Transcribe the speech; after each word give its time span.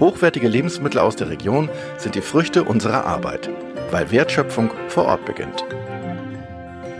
Hochwertige 0.00 0.46
Lebensmittel 0.46 1.00
aus 1.00 1.16
der 1.16 1.28
Region 1.28 1.68
sind 1.96 2.14
die 2.14 2.20
Früchte 2.20 2.62
unserer 2.62 3.04
Arbeit, 3.04 3.50
weil 3.90 4.12
Wertschöpfung 4.12 4.70
vor 4.86 5.06
Ort 5.06 5.24
beginnt. 5.24 5.64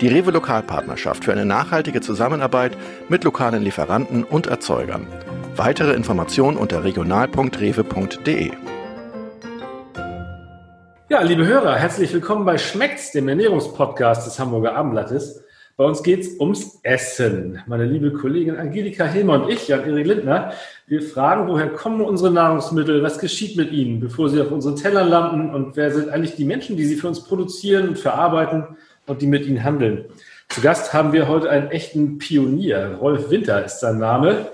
Die 0.00 0.08
Rewe 0.08 0.32
Lokalpartnerschaft 0.32 1.24
für 1.24 1.32
eine 1.32 1.44
nachhaltige 1.44 2.00
Zusammenarbeit 2.00 2.76
mit 3.08 3.22
lokalen 3.22 3.62
Lieferanten 3.62 4.24
und 4.24 4.48
Erzeugern. 4.48 5.06
Weitere 5.54 5.92
Informationen 5.92 6.56
unter 6.56 6.82
regional.rewe.de. 6.82 8.50
Ja, 11.08 11.22
liebe 11.22 11.46
Hörer, 11.46 11.76
herzlich 11.76 12.12
willkommen 12.12 12.44
bei 12.44 12.58
Schmeckt's, 12.58 13.12
dem 13.12 13.28
Ernährungspodcast 13.28 14.26
des 14.26 14.40
Hamburger 14.40 14.74
Abendblattes. 14.74 15.37
Bei 15.78 15.84
uns 15.84 16.02
geht 16.02 16.22
es 16.22 16.40
ums 16.40 16.80
Essen. 16.82 17.62
Meine 17.68 17.84
liebe 17.84 18.12
Kollegin 18.12 18.56
Angelika 18.56 19.04
Hilmer 19.04 19.44
und 19.44 19.48
ich, 19.48 19.68
Jan-Erik 19.68 20.08
Lindner, 20.08 20.52
wir 20.88 21.00
fragen, 21.00 21.46
woher 21.46 21.68
kommen 21.68 22.00
unsere 22.00 22.32
Nahrungsmittel, 22.32 23.00
was 23.04 23.20
geschieht 23.20 23.56
mit 23.56 23.70
ihnen, 23.70 24.00
bevor 24.00 24.28
sie 24.28 24.40
auf 24.40 24.50
unseren 24.50 24.74
Tellern 24.74 25.08
landen 25.08 25.54
und 25.54 25.76
wer 25.76 25.92
sind 25.92 26.08
eigentlich 26.08 26.34
die 26.34 26.46
Menschen, 26.46 26.76
die 26.76 26.84
sie 26.84 26.96
für 26.96 27.06
uns 27.06 27.22
produzieren 27.22 27.90
und 27.90 27.96
verarbeiten 27.96 28.76
und 29.06 29.22
die 29.22 29.28
mit 29.28 29.46
ihnen 29.46 29.62
handeln. 29.62 30.06
Zu 30.48 30.62
Gast 30.62 30.92
haben 30.92 31.12
wir 31.12 31.28
heute 31.28 31.48
einen 31.48 31.70
echten 31.70 32.18
Pionier. 32.18 32.98
Rolf 33.00 33.30
Winter 33.30 33.64
ist 33.64 33.78
sein 33.78 34.00
Name 34.00 34.48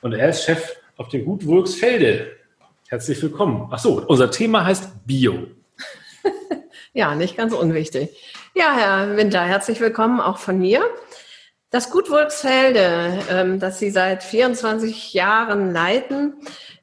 und 0.00 0.14
er 0.14 0.30
ist 0.30 0.44
Chef 0.44 0.76
auf 0.96 1.10
dem 1.10 1.26
Gut 1.26 1.44
Wulksfelde. 1.44 2.28
Herzlich 2.88 3.22
willkommen. 3.22 3.68
Ach 3.70 3.78
so, 3.78 4.02
unser 4.06 4.30
Thema 4.30 4.64
heißt 4.64 5.06
Bio. 5.06 5.46
ja, 6.92 7.14
nicht 7.14 7.36
ganz 7.36 7.52
unwichtig. 7.52 8.10
Ja, 8.54 8.74
Herr 8.74 9.16
Winter, 9.16 9.42
herzlich 9.42 9.80
willkommen 9.80 10.20
auch 10.20 10.38
von 10.38 10.58
mir. 10.58 10.82
Das 11.70 11.90
Gut 11.90 12.10
Wolfsfelde, 12.10 13.22
ähm, 13.30 13.60
das 13.60 13.78
Sie 13.78 13.90
seit 13.90 14.24
24 14.24 15.14
Jahren 15.14 15.72
leiten, 15.72 16.34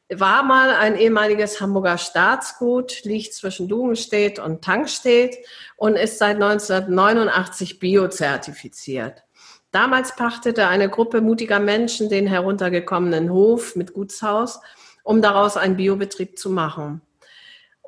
war 0.10 0.44
mal 0.44 0.72
ein 0.72 0.96
ehemaliges 0.96 1.60
Hamburger 1.60 1.98
Staatsgut, 1.98 3.04
liegt 3.04 3.34
zwischen 3.34 3.68
Dugenstedt 3.68 4.40
und 4.40 4.64
Tankstedt 4.64 5.36
und 5.76 5.96
ist 5.98 6.18
seit 6.20 6.36
1989 6.36 7.80
biozertifiziert. 7.80 9.24
Damals 9.72 10.16
pachtete 10.16 10.68
eine 10.68 10.90
Gruppe 10.90 11.20
mutiger 11.20 11.60
Menschen 11.60 12.08
den 12.08 12.26
heruntergekommenen 12.26 13.30
Hof 13.30 13.76
mit 13.76 13.94
Gutshaus, 13.94 14.62
um 15.04 15.22
daraus 15.22 15.58
einen 15.58 15.76
Biobetrieb 15.76 16.40
zu 16.40 16.50
machen. 16.50 17.02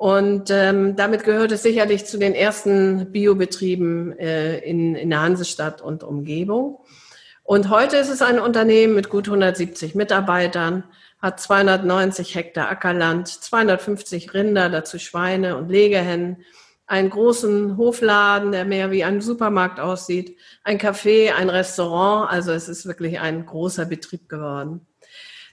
Und 0.00 0.48
ähm, 0.48 0.96
damit 0.96 1.24
gehört 1.24 1.52
es 1.52 1.62
sicherlich 1.62 2.06
zu 2.06 2.16
den 2.16 2.34
ersten 2.34 3.12
Biobetrieben 3.12 4.18
äh, 4.18 4.56
in, 4.60 4.94
in 4.94 5.10
der 5.10 5.20
Hansestadt 5.20 5.82
und 5.82 6.02
Umgebung. 6.02 6.78
Und 7.42 7.68
heute 7.68 7.98
ist 7.98 8.08
es 8.08 8.22
ein 8.22 8.40
Unternehmen 8.40 8.94
mit 8.94 9.10
gut 9.10 9.28
170 9.28 9.94
Mitarbeitern, 9.94 10.84
hat 11.20 11.38
290 11.38 12.34
Hektar 12.34 12.70
Ackerland, 12.70 13.28
250 13.28 14.32
Rinder, 14.32 14.70
dazu 14.70 14.98
Schweine 14.98 15.58
und 15.58 15.68
Legehennen, 15.68 16.46
einen 16.86 17.10
großen 17.10 17.76
Hofladen, 17.76 18.52
der 18.52 18.64
mehr 18.64 18.90
wie 18.90 19.04
ein 19.04 19.20
Supermarkt 19.20 19.80
aussieht, 19.80 20.38
ein 20.64 20.78
Café, 20.78 21.34
ein 21.34 21.50
Restaurant. 21.50 22.32
Also 22.32 22.52
es 22.52 22.70
ist 22.70 22.86
wirklich 22.86 23.20
ein 23.20 23.44
großer 23.44 23.84
Betrieb 23.84 24.30
geworden. 24.30 24.80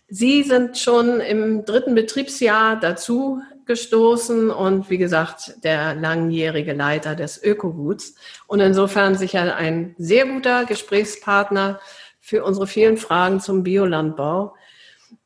Sie 0.07 0.43
sind 0.43 0.77
schon 0.77 1.19
im 1.19 1.65
dritten 1.65 1.95
Betriebsjahr 1.95 2.79
dazu 2.79 3.41
gestoßen 3.67 4.49
und 4.49 4.89
wie 4.89 4.97
gesagt, 4.97 5.63
der 5.63 5.93
langjährige 5.93 6.73
Leiter 6.73 7.15
des 7.15 7.41
Ökoguts. 7.43 8.15
Und 8.47 8.59
insofern 8.59 9.15
sicher 9.15 9.55
ein 9.55 9.95
sehr 9.97 10.25
guter 10.25 10.65
Gesprächspartner 10.65 11.79
für 12.19 12.43
unsere 12.43 12.67
vielen 12.67 12.97
Fragen 12.97 13.39
zum 13.39 13.63
Biolandbau. 13.63 14.55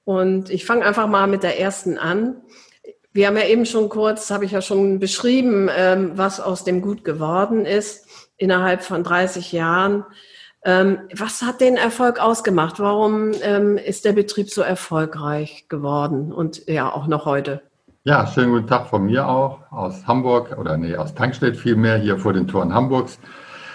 Und 0.04 0.50
ich 0.50 0.66
fange 0.66 0.86
einfach 0.86 1.08
mal 1.08 1.28
mit 1.28 1.44
der 1.44 1.60
ersten 1.60 1.98
an. 1.98 2.42
Wir 3.14 3.28
haben 3.28 3.38
ja 3.38 3.46
eben 3.46 3.66
schon 3.66 3.90
kurz, 3.90 4.30
habe 4.32 4.46
ich 4.46 4.52
ja 4.52 4.62
schon 4.62 5.00
beschrieben, 5.00 5.70
ähm, 5.76 6.12
was 6.16 6.40
aus 6.40 6.64
dem 6.64 6.82
Gut 6.82 7.04
geworden 7.04 7.66
ist 7.66 8.08
innerhalb 8.38 8.84
von 8.84 9.04
30 9.04 9.52
Jahren. 9.52 10.06
Ähm, 10.64 11.00
was 11.16 11.42
hat 11.42 11.60
den 11.60 11.76
Erfolg 11.76 12.20
ausgemacht? 12.20 12.80
Warum 12.80 13.32
ähm, 13.42 13.78
ist 13.78 14.06
der 14.06 14.14
Betrieb 14.14 14.50
so 14.50 14.62
erfolgreich 14.62 15.66
geworden 15.70 16.32
und 16.32 16.68
ja 16.68 16.92
auch 16.92 17.08
noch 17.08 17.26
heute? 17.26 17.62
Ja, 18.04 18.26
schönen 18.26 18.52
guten 18.52 18.66
Tag 18.66 18.88
von 18.88 19.06
mir 19.06 19.28
auch, 19.28 19.60
aus 19.72 20.08
Hamburg 20.08 20.58
oder 20.58 20.76
nee, 20.76 20.96
aus 20.96 21.14
Tankstedt 21.14 21.56
vielmehr, 21.56 22.00
hier 22.00 22.18
vor 22.18 22.34
den 22.34 22.48
Toren 22.48 22.74
Hamburgs. 22.74 23.20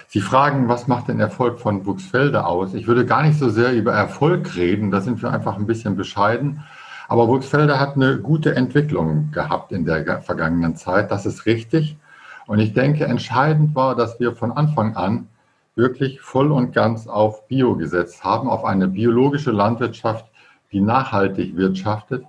Sie 0.09 0.19
fragen, 0.19 0.67
was 0.67 0.85
macht 0.85 1.07
den 1.07 1.21
Erfolg 1.21 1.61
von 1.61 1.83
Buxfelde 1.83 2.45
aus? 2.45 2.73
Ich 2.73 2.87
würde 2.87 3.05
gar 3.05 3.23
nicht 3.23 3.39
so 3.39 3.47
sehr 3.47 3.71
über 3.73 3.93
Erfolg 3.93 4.57
reden, 4.57 4.91
da 4.91 4.99
sind 4.99 5.21
wir 5.21 5.31
einfach 5.31 5.55
ein 5.55 5.65
bisschen 5.65 5.95
bescheiden. 5.95 6.65
Aber 7.07 7.27
Buxfelde 7.27 7.79
hat 7.79 7.95
eine 7.95 8.17
gute 8.17 8.53
Entwicklung 8.53 9.31
gehabt 9.31 9.71
in 9.71 9.85
der 9.85 10.21
vergangenen 10.21 10.75
Zeit, 10.75 11.09
das 11.09 11.25
ist 11.25 11.45
richtig. 11.45 11.95
Und 12.47 12.59
ich 12.59 12.73
denke, 12.73 13.05
entscheidend 13.05 13.75
war, 13.75 13.95
dass 13.95 14.19
wir 14.19 14.35
von 14.35 14.51
Anfang 14.51 14.97
an 14.97 15.29
wirklich 15.75 16.19
voll 16.19 16.51
und 16.51 16.73
ganz 16.73 17.07
auf 17.07 17.47
Bio 17.47 17.77
gesetzt 17.77 18.25
haben, 18.25 18.49
auf 18.49 18.65
eine 18.65 18.89
biologische 18.89 19.51
Landwirtschaft, 19.51 20.25
die 20.73 20.81
nachhaltig 20.81 21.55
wirtschaftet, 21.55 22.25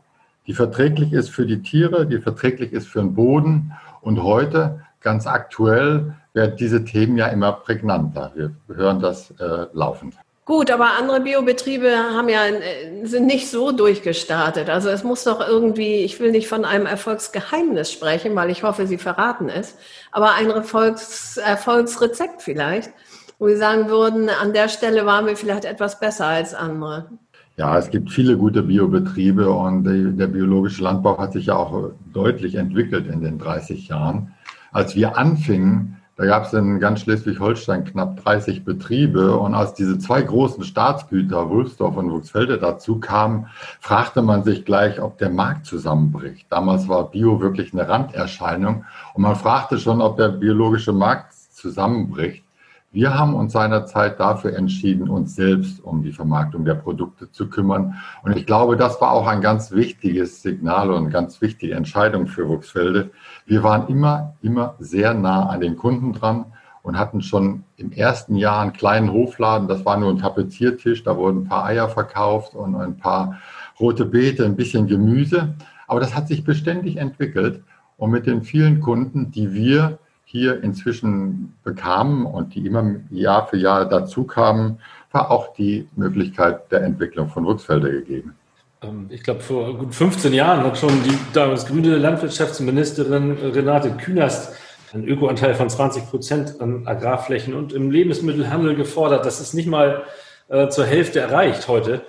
die 0.49 0.55
verträglich 0.55 1.13
ist 1.13 1.29
für 1.29 1.47
die 1.47 1.63
Tiere, 1.63 2.07
die 2.07 2.19
verträglich 2.19 2.73
ist 2.73 2.89
für 2.89 3.01
den 3.01 3.15
Boden. 3.15 3.73
Und 4.01 4.23
heute, 4.23 4.81
ganz 5.01 5.27
aktuell, 5.27 6.15
werden 6.33 6.57
diese 6.57 6.85
Themen 6.85 7.19
ja 7.19 7.27
immer 7.27 7.53
prägnanter. 7.53 8.33
Wir 8.35 8.55
hören 8.75 9.01
das 9.01 9.31
äh, 9.33 9.67
laufend. 9.75 10.15
Gut, 10.47 10.71
aber 10.71 10.93
andere 10.99 11.21
Biobetriebe 11.21 11.95
haben 11.95 12.31
ja, 12.31 12.47
äh, 12.47 13.05
sind 13.05 13.27
nicht 13.27 13.51
so 13.51 13.73
durchgestartet. 13.73 14.71
Also 14.71 14.89
es 14.89 15.05
muss 15.05 15.25
doch 15.25 15.47
irgendwie, 15.47 15.97
ich 15.97 16.19
will 16.19 16.31
nicht 16.31 16.49
von 16.49 16.65
einem 16.65 16.87
Erfolgsgeheimnis 16.87 17.93
sprechen, 17.93 18.35
weil 18.35 18.49
ich 18.49 18.63
hoffe, 18.63 18.87
Sie 18.87 18.97
verraten 18.97 19.51
es, 19.51 19.77
aber 20.11 20.33
ein 20.33 20.49
Erfolgs, 20.49 21.37
Erfolgsrezept 21.37 22.41
vielleicht, 22.41 22.91
wo 23.39 23.49
Sie 23.49 23.57
sagen 23.57 23.91
würden, 23.91 24.31
an 24.31 24.55
der 24.55 24.71
Stelle 24.71 25.05
waren 25.05 25.27
wir 25.27 25.37
vielleicht 25.37 25.67
etwas 25.67 26.01
besser 26.01 26.27
als 26.27 26.55
andere. 26.55 27.11
Ja, 27.59 27.77
es 27.77 27.91
gibt 27.91 28.13
viele 28.13 28.37
gute 28.37 28.63
Biobetriebe 28.63 29.51
und 29.51 29.83
der 29.83 30.29
biologische 30.29 30.85
Landbau 30.85 31.19
hat 31.19 31.33
sich 31.33 31.47
ja 31.47 31.57
auch 31.57 31.91
deutlich 32.13 32.55
entwickelt 32.55 33.09
in 33.09 33.21
den 33.21 33.37
30 33.37 33.89
Jahren. 33.89 34.33
Als 34.71 34.95
wir 34.95 35.19
anfingen, 35.19 35.97
da 36.15 36.27
gab 36.27 36.45
es 36.45 36.53
in 36.53 36.79
ganz 36.79 37.01
Schleswig-Holstein 37.01 37.85
knapp 37.85 38.23
30 38.23 38.65
Betriebe 38.65 39.37
und 39.37 39.55
als 39.55 39.75
diese 39.75 39.99
zwei 39.99 40.23
großen 40.23 40.63
Staatsgüter, 40.63 41.51
Wulfsdorf 41.51 41.97
und 41.97 42.13
Wuchsfelde, 42.13 42.59
dazu 42.59 43.01
kamen, 43.01 43.49
fragte 43.81 44.23
man 44.23 44.45
sich 44.45 44.65
gleich, 44.65 45.01
ob 45.01 45.19
der 45.19 45.31
Markt 45.31 45.67
zusammenbricht. 45.67 46.47
Damals 46.51 46.87
war 46.87 47.11
Bio 47.11 47.41
wirklich 47.41 47.73
eine 47.73 47.89
Randerscheinung 47.89 48.85
und 49.15 49.23
man 49.23 49.35
fragte 49.35 49.79
schon, 49.79 50.01
ob 50.01 50.17
der 50.17 50.29
biologische 50.29 50.93
Markt 50.93 51.35
zusammenbricht. 51.35 52.45
Wir 52.91 53.19
haben 53.19 53.35
uns 53.35 53.53
seinerzeit 53.53 54.19
dafür 54.19 54.57
entschieden, 54.57 55.11
uns 55.11 55.35
selbst 55.35 55.85
um 55.85 56.03
die 56.03 56.13
Vermarktung 56.13 56.65
der 56.65 56.75
Produkte 56.75 57.31
zu 57.31 57.51
kümmern. 57.51 57.97
Und 58.23 58.35
ich 58.35 58.47
glaube, 58.47 58.79
das 58.79 58.99
war 59.03 59.13
auch 59.13 59.27
ein 59.27 59.43
ganz 59.43 59.73
wichtiges 59.73 60.41
Signal 60.41 60.91
und 60.91 60.97
eine 61.05 61.11
ganz 61.11 61.43
wichtige 61.43 61.75
Entscheidung 61.75 62.29
für 62.29 62.49
Wuchsfelde. 62.49 63.11
Wir 63.45 63.63
waren 63.63 63.89
immer, 63.89 64.37
immer 64.41 64.75
sehr 64.79 65.13
nah 65.13 65.51
an 65.51 65.61
den 65.61 65.77
Kunden 65.77 66.15
dran 66.15 66.47
und 66.83 66.99
hatten 66.99 67.21
schon 67.21 67.65
im 67.77 67.93
ersten 67.93 68.37
Jahr 68.37 68.63
einen 68.63 68.73
kleinen 68.73 69.13
Hofladen. 69.13 69.69
Das 69.69 69.85
war 69.85 69.99
nur 69.99 70.09
ein 70.09 70.19
Tapeziertisch. 70.19 71.05
Da 71.05 71.19
wurden 71.19 71.43
ein 71.43 71.49
paar 71.49 71.67
Eier 71.67 71.91
verkauft 71.91 72.55
und 72.55 72.75
ein 72.75 72.97
paar 72.97 73.39
rote 73.79 74.07
Beete, 74.07 74.47
ein 74.47 74.57
bisschen 74.57 74.87
Gemüse. 74.87 75.57
Aber 75.87 76.01
das 76.01 76.17
hat 76.17 76.27
sich 76.27 76.43
beständig 76.43 76.97
entwickelt. 76.97 77.63
Und 77.99 78.13
mit 78.13 78.27
den 78.27 78.43
vielen 78.43 78.81
Kunden, 78.81 79.31
die 79.31 79.53
wir 79.53 79.99
hier 80.31 80.63
inzwischen 80.63 81.55
bekamen 81.65 82.27
und 82.27 82.55
die 82.55 82.67
immer 82.67 82.97
Jahr 83.11 83.47
für 83.47 83.57
Jahr 83.57 83.89
dazu 83.89 84.25
kamen, 84.25 84.79
war 85.11 85.31
auch 85.31 85.55
die 85.55 85.89
Möglichkeit 85.97 86.71
der 86.71 86.83
Entwicklung 86.83 87.31
von 87.31 87.47
Rücksfelder 87.47 87.91
gegeben. 87.91 88.35
Ähm, 88.83 89.07
ich 89.09 89.23
glaube, 89.23 89.41
vor 89.41 89.79
gut 89.79 89.95
15 89.95 90.35
Jahren 90.35 90.65
hat 90.65 90.77
schon 90.77 91.03
die 91.03 91.17
damals 91.33 91.65
grüne 91.65 91.97
Landwirtschaftsministerin 91.97 93.33
Renate 93.33 93.91
Künast 93.93 94.55
einen 94.93 95.09
Ökoanteil 95.09 95.55
von 95.55 95.71
20 95.71 96.11
Prozent 96.11 96.61
an 96.61 96.87
Agrarflächen 96.87 97.55
und 97.55 97.73
im 97.73 97.91
Lebensmittelhandel 97.91 98.75
gefordert. 98.75 99.25
Das 99.25 99.41
ist 99.41 99.55
nicht 99.55 99.67
mal 99.67 100.03
äh, 100.49 100.69
zur 100.69 100.85
Hälfte 100.85 101.21
erreicht 101.21 101.69
heute. 101.69 102.03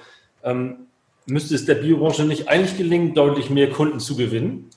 Ähm, 0.44 0.88
müsste 1.26 1.56
es 1.56 1.66
der 1.66 1.76
Biobranche 1.76 2.26
nicht 2.26 2.50
eigentlich 2.50 2.78
gelingen, 2.78 3.14
deutlich 3.14 3.50
mehr 3.50 3.70
Kunden 3.70 4.02
zu 4.02 4.18
gewinnen? 4.18 4.70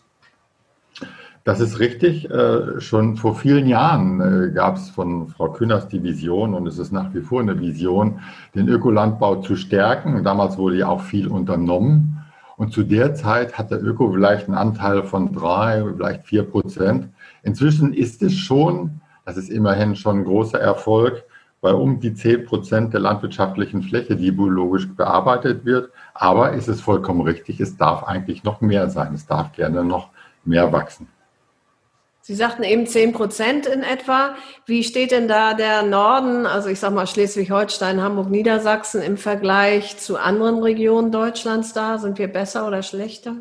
Das 1.44 1.58
ist 1.58 1.80
richtig. 1.80 2.30
Äh, 2.30 2.80
schon 2.80 3.16
vor 3.16 3.34
vielen 3.34 3.66
Jahren 3.66 4.20
äh, 4.20 4.52
gab 4.52 4.76
es 4.76 4.90
von 4.90 5.28
Frau 5.28 5.50
Künners 5.50 5.88
die 5.88 6.02
Vision 6.02 6.54
und 6.54 6.68
es 6.68 6.78
ist 6.78 6.92
nach 6.92 7.12
wie 7.14 7.20
vor 7.20 7.40
eine 7.40 7.58
Vision, 7.58 8.20
den 8.54 8.68
Ökolandbau 8.68 9.36
zu 9.36 9.56
stärken. 9.56 10.22
Damals 10.22 10.56
wurde 10.56 10.76
ja 10.76 10.88
auch 10.88 11.00
viel 11.00 11.26
unternommen. 11.26 12.18
Und 12.56 12.72
zu 12.72 12.84
der 12.84 13.14
Zeit 13.14 13.58
hat 13.58 13.72
der 13.72 13.82
Öko 13.82 14.12
vielleicht 14.12 14.46
einen 14.46 14.56
Anteil 14.56 15.02
von 15.02 15.32
drei, 15.32 15.84
vielleicht 15.96 16.26
vier 16.26 16.44
Prozent. 16.44 17.08
Inzwischen 17.42 17.92
ist 17.92 18.22
es 18.22 18.34
schon, 18.36 19.00
das 19.24 19.36
ist 19.36 19.50
immerhin 19.50 19.96
schon 19.96 20.20
ein 20.20 20.24
großer 20.24 20.60
Erfolg, 20.60 21.24
bei 21.60 21.72
um 21.72 21.98
die 21.98 22.14
zehn 22.14 22.44
Prozent 22.44 22.92
der 22.92 23.00
landwirtschaftlichen 23.00 23.82
Fläche, 23.82 24.14
die 24.14 24.30
biologisch 24.30 24.88
bearbeitet 24.94 25.64
wird. 25.64 25.90
Aber 26.14 26.52
ist 26.52 26.68
es 26.68 26.80
vollkommen 26.80 27.22
richtig, 27.22 27.58
es 27.60 27.76
darf 27.76 28.04
eigentlich 28.04 28.44
noch 28.44 28.60
mehr 28.60 28.90
sein. 28.90 29.14
Es 29.14 29.26
darf 29.26 29.52
gerne 29.52 29.82
noch 29.82 30.10
mehr 30.44 30.72
wachsen. 30.72 31.08
Sie 32.24 32.36
sagten 32.36 32.62
eben 32.62 32.86
10 32.86 33.12
Prozent 33.12 33.66
in 33.66 33.82
etwa. 33.82 34.36
Wie 34.64 34.84
steht 34.84 35.10
denn 35.10 35.26
da 35.26 35.54
der 35.54 35.82
Norden, 35.82 36.46
also 36.46 36.68
ich 36.68 36.78
sage 36.78 36.94
mal 36.94 37.08
Schleswig-Holstein, 37.08 38.00
Hamburg, 38.00 38.30
Niedersachsen 38.30 39.02
im 39.02 39.16
Vergleich 39.16 39.98
zu 39.98 40.16
anderen 40.16 40.62
Regionen 40.62 41.10
Deutschlands 41.10 41.72
da? 41.72 41.98
Sind 41.98 42.18
wir 42.18 42.28
besser 42.28 42.68
oder 42.68 42.84
schlechter? 42.84 43.32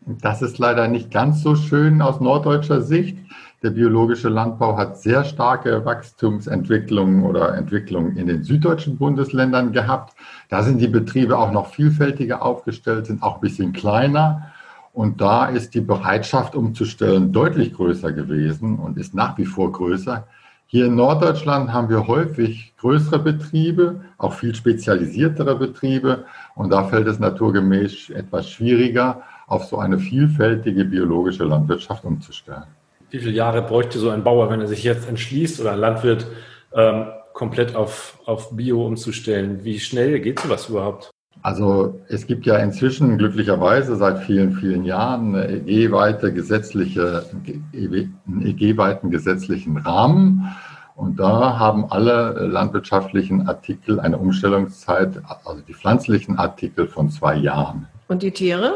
Das 0.00 0.40
ist 0.40 0.58
leider 0.58 0.88
nicht 0.88 1.10
ganz 1.10 1.42
so 1.42 1.56
schön 1.56 2.00
aus 2.00 2.20
norddeutscher 2.20 2.80
Sicht. 2.80 3.18
Der 3.62 3.70
biologische 3.70 4.30
Landbau 4.30 4.78
hat 4.78 4.98
sehr 4.98 5.24
starke 5.24 5.84
Wachstumsentwicklungen 5.84 7.24
oder 7.24 7.54
Entwicklungen 7.54 8.16
in 8.16 8.26
den 8.26 8.44
süddeutschen 8.44 8.96
Bundesländern 8.96 9.72
gehabt. 9.72 10.14
Da 10.48 10.62
sind 10.62 10.80
die 10.80 10.88
Betriebe 10.88 11.36
auch 11.36 11.52
noch 11.52 11.66
vielfältiger 11.66 12.42
aufgestellt, 12.42 13.06
sind 13.06 13.22
auch 13.22 13.36
ein 13.36 13.40
bisschen 13.42 13.74
kleiner. 13.74 14.51
Und 14.92 15.20
da 15.20 15.46
ist 15.46 15.74
die 15.74 15.80
Bereitschaft 15.80 16.54
umzustellen 16.54 17.32
deutlich 17.32 17.72
größer 17.72 18.12
gewesen 18.12 18.78
und 18.78 18.98
ist 18.98 19.14
nach 19.14 19.38
wie 19.38 19.46
vor 19.46 19.72
größer. 19.72 20.26
Hier 20.66 20.86
in 20.86 20.94
Norddeutschland 20.94 21.72
haben 21.72 21.88
wir 21.88 22.06
häufig 22.06 22.74
größere 22.78 23.18
Betriebe, 23.18 24.02
auch 24.18 24.32
viel 24.32 24.54
spezialisiertere 24.54 25.56
Betriebe. 25.56 26.24
Und 26.54 26.70
da 26.70 26.84
fällt 26.84 27.06
es 27.08 27.18
naturgemäß 27.18 28.10
etwas 28.10 28.50
schwieriger, 28.50 29.22
auf 29.46 29.64
so 29.64 29.78
eine 29.78 29.98
vielfältige 29.98 30.84
biologische 30.84 31.44
Landwirtschaft 31.44 32.04
umzustellen. 32.04 32.64
Wie 33.10 33.18
viele 33.18 33.32
Jahre 33.32 33.60
bräuchte 33.60 33.98
so 33.98 34.08
ein 34.08 34.24
Bauer, 34.24 34.50
wenn 34.50 34.60
er 34.60 34.66
sich 34.66 34.82
jetzt 34.82 35.06
entschließt 35.06 35.60
oder 35.60 35.72
ein 35.72 35.78
Landwirt 35.78 36.26
ähm, 36.74 37.08
komplett 37.34 37.76
auf, 37.76 38.18
auf 38.24 38.56
Bio 38.56 38.86
umzustellen? 38.86 39.64
Wie 39.64 39.78
schnell 39.78 40.20
geht 40.20 40.40
sowas 40.40 40.70
überhaupt? 40.70 41.11
Also 41.40 42.00
es 42.08 42.26
gibt 42.26 42.46
ja 42.46 42.56
inzwischen 42.58 43.18
glücklicherweise 43.18 43.96
seit 43.96 44.20
vielen, 44.20 44.52
vielen 44.52 44.84
Jahren 44.84 45.34
eine 45.34 45.66
EG-weite 45.66 46.32
gesetzliche, 46.32 47.24
einen 47.72 48.44
EG-weiten 48.44 49.10
gesetzlichen 49.10 49.78
Rahmen. 49.78 50.54
Und 50.94 51.18
da 51.18 51.58
haben 51.58 51.90
alle 51.90 52.46
landwirtschaftlichen 52.46 53.48
Artikel 53.48 53.98
eine 53.98 54.18
Umstellungszeit, 54.18 55.20
also 55.44 55.62
die 55.66 55.74
pflanzlichen 55.74 56.38
Artikel 56.38 56.86
von 56.86 57.10
zwei 57.10 57.34
Jahren. 57.34 57.88
Und 58.06 58.22
die 58.22 58.30
Tiere? 58.30 58.74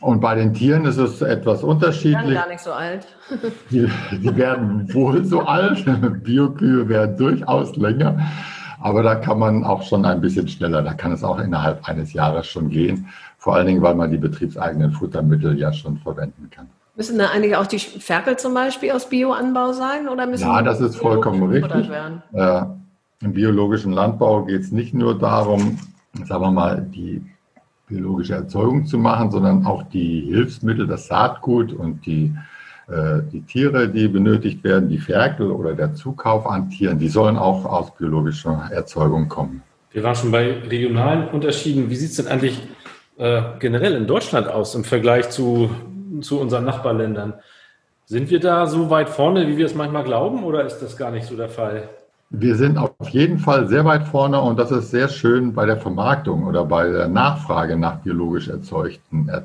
Und 0.00 0.20
bei 0.20 0.34
den 0.34 0.52
Tieren 0.52 0.84
ist 0.84 0.96
es 0.96 1.22
etwas 1.22 1.62
unterschiedlich. 1.62 2.22
Die 2.22 2.30
werden 2.30 2.34
gar 2.34 2.48
nicht 2.48 2.60
so 2.60 2.72
alt. 2.72 3.06
die, 3.70 3.88
die 4.10 4.36
werden 4.36 4.92
wohl 4.92 5.24
so 5.24 5.40
alt. 5.42 5.84
Biokühe 6.24 6.88
werden 6.88 7.16
durchaus 7.16 7.76
länger. 7.76 8.18
Aber 8.82 9.02
da 9.02 9.14
kann 9.14 9.38
man 9.38 9.64
auch 9.64 9.82
schon 9.82 10.04
ein 10.04 10.20
bisschen 10.20 10.48
schneller, 10.48 10.82
da 10.82 10.92
kann 10.92 11.12
es 11.12 11.22
auch 11.22 11.38
innerhalb 11.38 11.88
eines 11.88 12.12
Jahres 12.12 12.46
schon 12.48 12.68
gehen. 12.68 13.06
Vor 13.38 13.54
allen 13.54 13.66
Dingen, 13.66 13.82
weil 13.82 13.94
man 13.94 14.10
die 14.10 14.18
betriebseigenen 14.18 14.92
Futtermittel 14.92 15.58
ja 15.58 15.72
schon 15.72 15.98
verwenden 15.98 16.50
kann. 16.50 16.68
Müssen 16.96 17.18
da 17.18 17.30
eigentlich 17.30 17.56
auch 17.56 17.66
die 17.66 17.78
Ferkel 17.78 18.36
zum 18.36 18.54
Beispiel 18.54 18.90
aus 18.90 19.08
Bioanbau 19.08 19.72
sein? 19.72 20.08
Oder 20.08 20.26
müssen 20.26 20.46
ja, 20.46 20.62
das 20.62 20.80
ist 20.80 20.96
vollkommen 20.96 21.42
richtig. 21.44 21.88
Äh, 22.32 22.62
Im 23.20 23.32
biologischen 23.32 23.92
Landbau 23.92 24.44
geht 24.44 24.60
es 24.60 24.72
nicht 24.72 24.92
nur 24.92 25.18
darum, 25.18 25.78
sagen 26.24 26.42
wir 26.42 26.50
mal, 26.50 26.82
die 26.82 27.24
biologische 27.86 28.34
Erzeugung 28.34 28.84
zu 28.86 28.98
machen, 28.98 29.30
sondern 29.30 29.64
auch 29.64 29.84
die 29.84 30.22
Hilfsmittel, 30.22 30.86
das 30.86 31.06
Saatgut 31.06 31.72
und 31.72 32.04
die 32.04 32.34
die 32.88 33.42
Tiere, 33.42 33.88
die 33.88 34.08
benötigt 34.08 34.64
werden, 34.64 34.88
die 34.88 34.98
Ferkel 34.98 35.50
oder 35.50 35.74
der 35.74 35.94
Zukauf 35.94 36.46
an 36.46 36.68
Tieren, 36.68 36.98
die 36.98 37.08
sollen 37.08 37.36
auch 37.36 37.64
aus 37.64 37.94
biologischer 37.94 38.68
Erzeugung 38.72 39.28
kommen. 39.28 39.62
Wir 39.92 40.02
waren 40.02 40.14
schon 40.14 40.30
bei 40.30 40.52
regionalen 40.68 41.28
Unterschieden. 41.28 41.90
Wie 41.90 41.96
sieht 41.96 42.10
es 42.10 42.16
denn 42.16 42.26
eigentlich 42.26 42.60
äh, 43.18 43.42
generell 43.58 43.94
in 43.94 44.06
Deutschland 44.06 44.48
aus 44.48 44.74
im 44.74 44.84
Vergleich 44.84 45.30
zu, 45.30 45.70
zu 46.22 46.40
unseren 46.40 46.64
Nachbarländern? 46.64 47.34
Sind 48.06 48.30
wir 48.30 48.40
da 48.40 48.66
so 48.66 48.90
weit 48.90 49.08
vorne, 49.08 49.46
wie 49.46 49.56
wir 49.56 49.66
es 49.66 49.74
manchmal 49.74 50.04
glauben, 50.04 50.44
oder 50.44 50.64
ist 50.64 50.80
das 50.80 50.96
gar 50.96 51.10
nicht 51.10 51.26
so 51.26 51.36
der 51.36 51.48
Fall? 51.48 51.88
Wir 52.30 52.56
sind 52.56 52.78
auf 52.78 53.08
jeden 53.10 53.38
Fall 53.38 53.68
sehr 53.68 53.84
weit 53.84 54.04
vorne 54.04 54.40
und 54.40 54.58
das 54.58 54.70
ist 54.70 54.90
sehr 54.90 55.08
schön 55.08 55.52
bei 55.52 55.66
der 55.66 55.76
Vermarktung 55.76 56.46
oder 56.46 56.64
bei 56.64 56.88
der 56.88 57.08
Nachfrage 57.08 57.76
nach 57.76 57.96
biologisch 57.96 58.48
erzeugten 58.48 59.28
äh, 59.28 59.42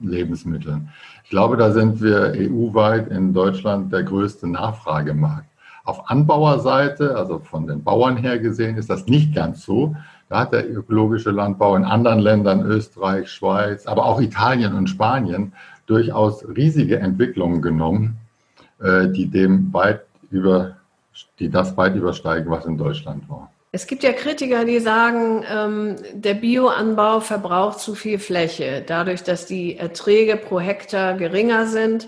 Lebensmitteln. 0.00 0.88
Ich 1.24 1.30
glaube, 1.30 1.56
da 1.56 1.70
sind 1.70 2.00
wir 2.00 2.32
EU-weit 2.34 3.08
in 3.08 3.32
Deutschland 3.32 3.92
der 3.92 4.02
größte 4.02 4.48
Nachfragemarkt. 4.48 5.48
Auf 5.84 6.08
Anbauerseite, 6.10 7.16
also 7.16 7.38
von 7.38 7.66
den 7.66 7.82
Bauern 7.82 8.16
her 8.16 8.38
gesehen, 8.38 8.76
ist 8.76 8.88
das 8.88 9.06
nicht 9.06 9.34
ganz 9.34 9.64
so. 9.64 9.94
Da 10.30 10.40
hat 10.40 10.52
der 10.52 10.68
ökologische 10.68 11.30
Landbau 11.30 11.76
in 11.76 11.84
anderen 11.84 12.20
Ländern, 12.20 12.64
Österreich, 12.64 13.30
Schweiz, 13.30 13.86
aber 13.86 14.06
auch 14.06 14.20
Italien 14.20 14.74
und 14.74 14.88
Spanien, 14.88 15.52
durchaus 15.86 16.44
riesige 16.48 16.98
Entwicklungen 16.98 17.60
genommen, 17.60 18.16
äh, 18.80 19.08
die 19.08 19.26
dem 19.26 19.72
weit 19.74 20.06
über, 20.30 20.76
die 21.38 21.50
das 21.50 21.76
weit 21.76 21.94
übersteigen, 21.94 22.50
was 22.50 22.64
in 22.64 22.78
Deutschland 22.78 23.28
war. 23.28 23.50
Es 23.74 23.88
gibt 23.88 24.04
ja 24.04 24.12
Kritiker, 24.12 24.64
die 24.64 24.78
sagen, 24.78 25.44
ähm, 25.50 25.96
der 26.12 26.34
Bioanbau 26.34 27.18
verbraucht 27.18 27.80
zu 27.80 27.96
viel 27.96 28.20
Fläche. 28.20 28.84
Dadurch, 28.86 29.24
dass 29.24 29.46
die 29.46 29.78
Erträge 29.78 30.36
pro 30.36 30.60
Hektar 30.60 31.14
geringer 31.14 31.66
sind, 31.66 32.06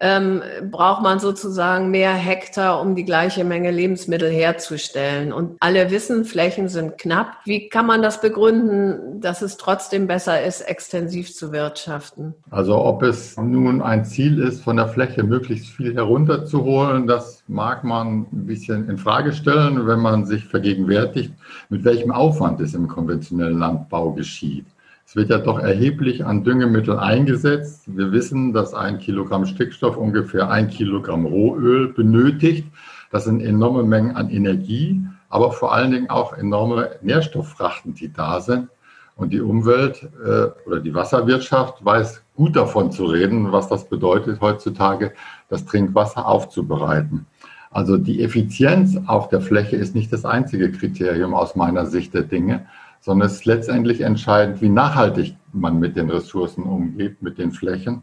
ähm, 0.00 0.42
braucht 0.70 1.02
man 1.02 1.18
sozusagen 1.18 1.90
mehr 1.90 2.12
Hektar, 2.12 2.80
um 2.82 2.94
die 2.94 3.04
gleiche 3.04 3.44
Menge 3.44 3.70
Lebensmittel 3.70 4.30
herzustellen. 4.30 5.32
Und 5.32 5.56
alle 5.60 5.90
wissen, 5.90 6.24
Flächen 6.24 6.68
sind 6.68 6.98
knapp. 6.98 7.38
Wie 7.44 7.68
kann 7.68 7.86
man 7.86 8.02
das 8.02 8.20
begründen, 8.20 9.20
dass 9.20 9.40
es 9.40 9.56
trotzdem 9.56 10.06
besser 10.06 10.42
ist, 10.42 10.60
extensiv 10.60 11.34
zu 11.34 11.50
wirtschaften? 11.52 12.34
Also 12.50 12.76
ob 12.76 13.02
es 13.02 13.36
nun 13.38 13.80
ein 13.80 14.04
Ziel 14.04 14.38
ist, 14.38 14.62
von 14.62 14.76
der 14.76 14.88
Fläche 14.88 15.22
möglichst 15.22 15.68
viel 15.68 15.94
herunterzuholen, 15.94 17.06
das 17.06 17.42
mag 17.48 17.82
man 17.82 18.26
ein 18.32 18.46
bisschen 18.46 18.90
in 18.90 18.98
Frage 18.98 19.32
stellen, 19.32 19.86
wenn 19.86 20.00
man 20.00 20.26
sich 20.26 20.44
vergegenwärtigt, 20.44 21.32
mit 21.70 21.84
welchem 21.84 22.12
Aufwand 22.12 22.60
es 22.60 22.74
im 22.74 22.86
konventionellen 22.86 23.58
Landbau 23.58 24.12
geschieht. 24.12 24.66
Es 25.06 25.14
wird 25.14 25.30
ja 25.30 25.38
doch 25.38 25.60
erheblich 25.60 26.26
an 26.26 26.42
Düngemittel 26.42 26.98
eingesetzt. 26.98 27.84
Wir 27.86 28.10
wissen, 28.10 28.52
dass 28.52 28.74
ein 28.74 28.98
Kilogramm 28.98 29.46
Stickstoff 29.46 29.96
ungefähr 29.96 30.50
ein 30.50 30.68
Kilogramm 30.68 31.26
Rohöl 31.26 31.92
benötigt. 31.92 32.66
Das 33.12 33.22
sind 33.22 33.40
enorme 33.40 33.84
Mengen 33.84 34.16
an 34.16 34.30
Energie, 34.30 35.00
aber 35.28 35.52
vor 35.52 35.72
allen 35.72 35.92
Dingen 35.92 36.10
auch 36.10 36.32
enorme 36.36 36.90
Nährstofffrachten, 37.02 37.94
die 37.94 38.12
da 38.12 38.40
sind. 38.40 38.68
Und 39.14 39.32
die 39.32 39.40
Umwelt 39.40 40.08
äh, 40.24 40.48
oder 40.66 40.80
die 40.80 40.92
Wasserwirtschaft 40.92 41.84
weiß 41.84 42.22
gut 42.34 42.56
davon 42.56 42.90
zu 42.90 43.04
reden, 43.04 43.52
was 43.52 43.68
das 43.68 43.88
bedeutet 43.88 44.40
heutzutage, 44.40 45.12
das 45.48 45.64
Trinkwasser 45.66 46.26
aufzubereiten. 46.26 47.26
Also 47.70 47.96
die 47.96 48.24
Effizienz 48.24 48.98
auf 49.06 49.28
der 49.28 49.40
Fläche 49.40 49.76
ist 49.76 49.94
nicht 49.94 50.12
das 50.12 50.24
einzige 50.24 50.72
Kriterium 50.72 51.32
aus 51.32 51.54
meiner 51.54 51.86
Sicht 51.86 52.12
der 52.12 52.22
Dinge, 52.22 52.66
sondern 53.06 53.28
es 53.28 53.34
ist 53.34 53.44
letztendlich 53.44 54.00
entscheidend, 54.00 54.60
wie 54.60 54.68
nachhaltig 54.68 55.36
man 55.52 55.78
mit 55.78 55.94
den 55.94 56.10
Ressourcen 56.10 56.64
umgeht, 56.64 57.22
mit 57.22 57.38
den 57.38 57.52
Flächen. 57.52 58.02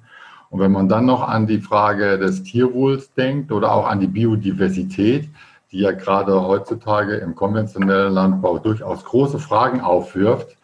Und 0.50 0.62
wenn 0.62 0.72
man 0.72 0.88
dann 0.88 1.06
noch 1.06 1.28
an 1.28 1.46
die 1.46 1.60
Frage 1.60 2.18
des 2.18 2.44
Tierwohls 2.44 3.14
denkt 3.14 3.52
oder 3.52 3.74
auch 3.74 3.86
an 3.86 4.00
die 4.00 4.08
Biodiversität, 4.08 5.30
die 5.74 5.80
ja 5.80 5.92
gerade 5.92 6.48
heutzutage 6.48 7.16
im 7.16 7.36
konventionellen 7.36 8.14
Landbau 8.14 8.60
durchaus 8.60 9.04
große 9.04 9.40
Fragen 9.40 9.82
aufwirft, 9.82 10.56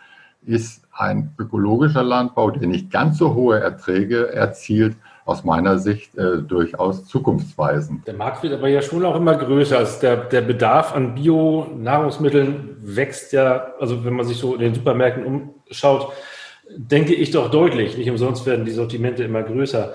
ist 0.45 0.87
ein 0.93 1.33
ökologischer 1.37 2.03
Landbau, 2.03 2.49
der 2.49 2.69
nicht 2.69 2.91
ganz 2.91 3.17
so 3.17 3.33
hohe 3.33 3.59
Erträge 3.59 4.31
erzielt, 4.31 4.95
aus 5.29 5.43
meiner 5.43 5.77
Sicht 5.77 6.17
äh, 6.17 6.39
durchaus 6.41 7.05
zukunftsweisend. 7.05 8.07
Der 8.07 8.15
Markt 8.15 8.43
wird 8.43 8.53
aber 8.53 8.67
ja 8.67 8.81
schon 8.81 9.05
auch 9.05 9.15
immer 9.15 9.35
größer. 9.35 9.77
Also 9.77 10.01
der, 10.01 10.17
der 10.17 10.41
Bedarf 10.41 10.95
an 10.95 11.15
Bio-Nahrungsmitteln 11.15 12.77
wächst 12.81 13.31
ja, 13.31 13.73
also 13.79 14.03
wenn 14.03 14.15
man 14.15 14.25
sich 14.25 14.37
so 14.37 14.55
in 14.55 14.61
den 14.61 14.73
Supermärkten 14.73 15.51
umschaut, 15.67 16.11
denke 16.75 17.13
ich 17.13 17.31
doch 17.31 17.51
deutlich. 17.51 17.97
Nicht 17.97 18.09
umsonst 18.09 18.45
werden 18.45 18.65
die 18.65 18.71
Sortimente 18.71 19.23
immer 19.23 19.43
größer. 19.43 19.93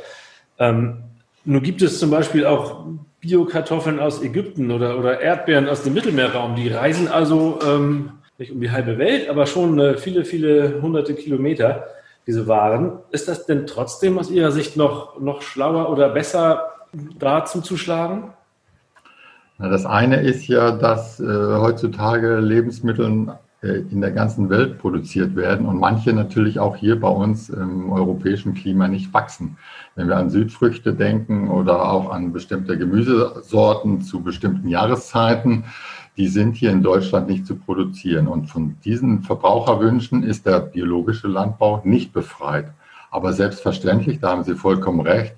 Ähm, 0.58 1.02
nun 1.44 1.62
gibt 1.62 1.82
es 1.82 1.98
zum 1.98 2.10
Beispiel 2.10 2.46
auch 2.46 2.86
Bio-Kartoffeln 3.20 4.00
aus 4.00 4.22
Ägypten 4.22 4.70
oder, 4.70 4.98
oder 4.98 5.20
Erdbeeren 5.20 5.68
aus 5.68 5.82
dem 5.82 5.94
Mittelmeerraum. 5.94 6.56
Die 6.56 6.68
reisen 6.68 7.08
also 7.08 7.58
ähm, 7.66 8.12
nicht 8.38 8.52
um 8.52 8.60
die 8.60 8.70
halbe 8.70 8.98
Welt, 8.98 9.28
aber 9.28 9.46
schon 9.46 9.78
äh, 9.78 9.96
viele, 9.96 10.24
viele 10.24 10.80
hunderte 10.80 11.14
Kilometer. 11.14 11.86
Diese 12.26 12.46
Waren. 12.46 12.98
Ist 13.10 13.28
das 13.28 13.46
denn 13.46 13.66
trotzdem 13.66 14.18
aus 14.18 14.30
Ihrer 14.30 14.52
Sicht 14.52 14.76
noch, 14.76 15.20
noch 15.20 15.42
schlauer 15.42 15.90
oder 15.90 16.08
besser, 16.08 16.64
da 17.18 17.44
zuzuschlagen? 17.44 18.32
Das 19.58 19.86
eine 19.86 20.20
ist 20.20 20.48
ja, 20.48 20.72
dass 20.72 21.20
äh, 21.20 21.24
heutzutage 21.26 22.38
Lebensmittel 22.38 23.28
äh, 23.62 23.82
in 23.90 24.00
der 24.00 24.10
ganzen 24.10 24.50
Welt 24.50 24.78
produziert 24.78 25.36
werden 25.36 25.66
und 25.66 25.78
manche 25.78 26.12
natürlich 26.12 26.58
auch 26.58 26.76
hier 26.76 26.98
bei 27.00 27.08
uns 27.08 27.48
im 27.48 27.92
europäischen 27.92 28.54
Klima 28.54 28.88
nicht 28.88 29.14
wachsen. 29.14 29.56
Wenn 29.94 30.08
wir 30.08 30.16
an 30.16 30.28
Südfrüchte 30.28 30.92
denken 30.92 31.48
oder 31.48 31.90
auch 31.90 32.10
an 32.10 32.32
bestimmte 32.32 32.76
Gemüsesorten 32.76 34.02
zu 34.02 34.22
bestimmten 34.22 34.68
Jahreszeiten, 34.68 35.64
die 36.16 36.28
sind 36.28 36.56
hier 36.56 36.70
in 36.70 36.82
Deutschland 36.82 37.28
nicht 37.28 37.46
zu 37.46 37.56
produzieren. 37.56 38.28
Und 38.28 38.46
von 38.46 38.76
diesen 38.84 39.22
Verbraucherwünschen 39.22 40.22
ist 40.22 40.46
der 40.46 40.60
biologische 40.60 41.28
Landbau 41.28 41.80
nicht 41.84 42.12
befreit. 42.12 42.72
Aber 43.10 43.32
selbstverständlich, 43.32 44.20
da 44.20 44.30
haben 44.30 44.44
Sie 44.44 44.54
vollkommen 44.54 45.00
recht, 45.00 45.34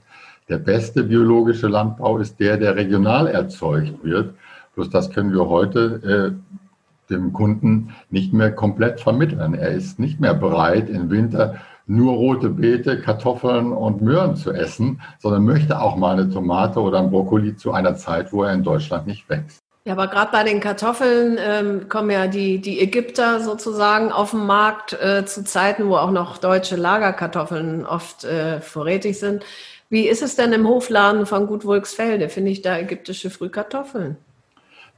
der 0.49 0.59
beste 0.59 1.03
biologische 1.05 1.67
Landbau 1.67 2.19
ist 2.19 2.39
der, 2.39 2.57
der 2.57 2.77
regional 2.77 3.27
erzeugt 3.27 4.05
wird. 4.05 4.35
Bloß 4.75 4.91
das 4.91 5.11
können 5.11 5.33
wir 5.33 5.49
heute 5.49 6.37
äh, 6.39 7.11
dem 7.11 7.33
Kunden 7.33 7.95
nicht 8.11 8.33
mehr 8.33 8.53
komplett 8.53 9.01
vermitteln. 9.01 9.55
Er 9.55 9.71
ist 9.71 9.99
nicht 9.99 10.21
mehr 10.21 10.35
bereit, 10.35 10.89
im 10.89 11.11
Winter 11.11 11.57
nur 11.87 12.15
rote 12.15 12.51
Beete, 12.51 13.01
Kartoffeln 13.01 13.73
und 13.73 14.03
Möhren 14.03 14.37
zu 14.37 14.53
essen, 14.53 15.01
sondern 15.19 15.45
möchte 15.45 15.81
auch 15.81 15.97
mal 15.97 16.19
eine 16.19 16.31
Tomate 16.31 16.81
oder 16.81 16.99
ein 16.99 17.11
Brokkoli 17.11 17.57
zu 17.57 17.73
einer 17.73 17.97
Zeit, 17.97 18.33
wo 18.33 18.43
er 18.43 18.53
in 18.53 18.65
Deutschland 18.65 19.07
nicht 19.07 19.29
wächst. 19.29 19.66
Ja, 19.87 19.93
aber 19.93 20.09
gerade 20.09 20.33
bei 20.33 20.43
den 20.43 20.59
Kartoffeln 20.59 21.39
ähm, 21.39 21.89
kommen 21.89 22.11
ja 22.11 22.27
die, 22.27 22.61
die 22.61 22.81
Ägypter 22.81 23.39
sozusagen 23.41 24.11
auf 24.11 24.33
den 24.33 24.45
Markt 24.45 24.95
äh, 25.01 25.25
zu 25.25 25.45
Zeiten, 25.45 25.89
wo 25.89 25.95
auch 25.97 26.11
noch 26.11 26.39
deutsche 26.39 26.75
Lagerkartoffeln 26.75 27.87
oft 27.87 28.25
äh, 28.25 28.61
vorrätig 28.61 29.21
sind. 29.21 29.45
Wie 29.89 30.09
ist 30.09 30.23
es 30.23 30.35
denn 30.35 30.53
im 30.53 30.67
Hofladen 30.67 31.25
von 31.25 31.47
Gut 31.47 31.65
Wulksfelde? 31.65 32.29
Finde 32.31 32.51
ich 32.51 32.63
da 32.63 32.77
ägyptische 32.77 33.31
Frühkartoffeln? 33.31 34.17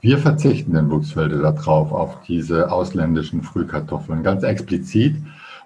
Wir 0.00 0.16
verzichten 0.16 0.74
in 0.74 0.90
Wuchsfelde 0.90 1.36
darauf, 1.42 1.92
auf 1.92 2.22
diese 2.26 2.72
ausländischen 2.72 3.42
Frühkartoffeln, 3.42 4.22
ganz 4.22 4.42
explizit. 4.42 5.16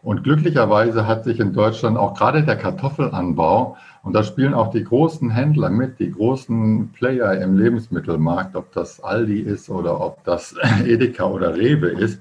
Und 0.02 0.24
glücklicherweise 0.24 1.06
hat 1.06 1.22
sich 1.22 1.38
in 1.38 1.52
Deutschland 1.52 1.96
auch 1.96 2.14
gerade 2.14 2.42
der 2.42 2.56
Kartoffelanbau, 2.56 3.76
und 4.02 4.14
da 4.14 4.24
spielen 4.24 4.52
auch 4.52 4.70
die 4.70 4.82
großen 4.82 5.30
Händler 5.30 5.70
mit, 5.70 6.00
die 6.00 6.10
großen 6.10 6.90
Player 6.92 7.40
im 7.40 7.56
Lebensmittelmarkt, 7.56 8.56
ob 8.56 8.72
das 8.72 9.02
Aldi 9.02 9.40
ist 9.40 9.70
oder 9.70 10.00
ob 10.00 10.24
das 10.24 10.54
Edeka 10.84 11.24
oder 11.24 11.56
Rewe 11.56 11.88
ist, 11.88 12.20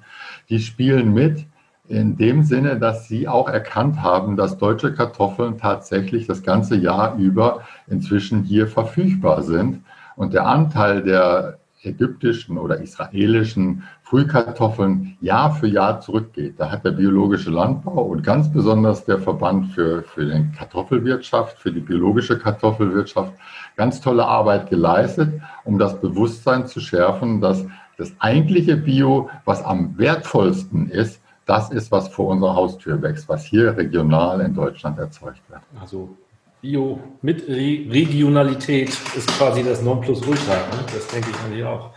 die 0.49 0.59
spielen 0.59 1.13
mit 1.13 1.45
in 1.87 2.15
dem 2.15 2.43
Sinne, 2.43 2.77
dass 2.77 3.07
sie 3.07 3.27
auch 3.27 3.49
erkannt 3.49 4.01
haben, 4.01 4.37
dass 4.37 4.57
deutsche 4.57 4.93
Kartoffeln 4.93 5.57
tatsächlich 5.57 6.27
das 6.27 6.43
ganze 6.43 6.77
Jahr 6.77 7.17
über 7.17 7.61
inzwischen 7.87 8.43
hier 8.43 8.67
verfügbar 8.67 9.41
sind. 9.41 9.83
Und 10.15 10.33
der 10.33 10.45
Anteil 10.45 11.01
der 11.03 11.57
ägyptischen 11.83 12.57
oder 12.57 12.79
israelischen 12.79 13.83
Frühkartoffeln 14.03 15.17
Jahr 15.21 15.53
für 15.53 15.67
Jahr 15.67 15.99
zurückgeht. 15.99 16.59
Da 16.59 16.69
hat 16.69 16.85
der 16.85 16.91
biologische 16.91 17.49
Landbau 17.49 18.03
und 18.03 18.23
ganz 18.23 18.51
besonders 18.51 19.05
der 19.05 19.19
Verband 19.19 19.73
für, 19.73 20.03
für 20.03 20.25
die 20.25 20.51
Kartoffelwirtschaft, 20.57 21.57
für 21.57 21.71
die 21.71 21.79
biologische 21.79 22.37
Kartoffelwirtschaft 22.37 23.33
ganz 23.75 24.01
tolle 24.01 24.25
Arbeit 24.25 24.69
geleistet, 24.69 25.41
um 25.63 25.79
das 25.79 25.99
Bewusstsein 25.99 26.67
zu 26.67 26.79
schärfen, 26.79 27.41
dass 27.41 27.65
das 27.97 28.13
eigentliche 28.19 28.77
Bio, 28.77 29.29
was 29.45 29.63
am 29.63 29.97
wertvollsten 29.97 30.89
ist, 30.89 31.21
das 31.45 31.71
ist, 31.71 31.91
was 31.91 32.07
vor 32.09 32.27
unserer 32.27 32.55
Haustür 32.55 33.01
wächst, 33.01 33.27
was 33.27 33.45
hier 33.45 33.75
regional 33.75 34.41
in 34.41 34.53
Deutschland 34.53 34.99
erzeugt 34.99 35.41
wird. 35.49 35.61
Also 35.79 36.15
Bio 36.61 36.99
mit 37.23 37.47
Re 37.47 37.85
Regionalität 37.89 38.89
ist 38.89 39.27
quasi 39.37 39.63
das 39.63 39.81
Nonplusultra. 39.81 40.53
Ne? 40.53 40.85
Das 40.93 41.07
denke 41.07 41.31
ich 41.31 41.39
eigentlich 41.43 41.63
auch. 41.63 41.89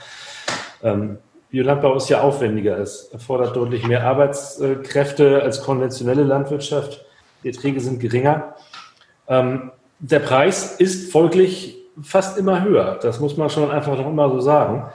Ähm, 0.82 1.18
Biolandbau 1.50 1.96
ist 1.96 2.08
ja 2.08 2.22
aufwendiger. 2.22 2.78
Es 2.78 3.10
erfordert 3.12 3.54
deutlich 3.54 3.86
mehr 3.86 4.06
Arbeitskräfte 4.06 5.42
als 5.42 5.62
konventionelle 5.62 6.24
Landwirtschaft. 6.24 7.04
Die 7.42 7.48
Erträge 7.48 7.78
sind 7.80 8.00
geringer. 8.00 8.56
Ähm, 9.28 9.70
der 9.98 10.20
Preis 10.20 10.76
ist 10.80 11.12
folglich 11.12 11.76
fast 12.02 12.38
immer 12.38 12.64
höher. 12.64 12.98
Das 13.02 13.20
muss 13.20 13.36
man 13.36 13.50
schon 13.50 13.70
einfach 13.70 13.96
noch 13.98 14.08
immer 14.08 14.30
so 14.30 14.40
sagen. 14.40 14.90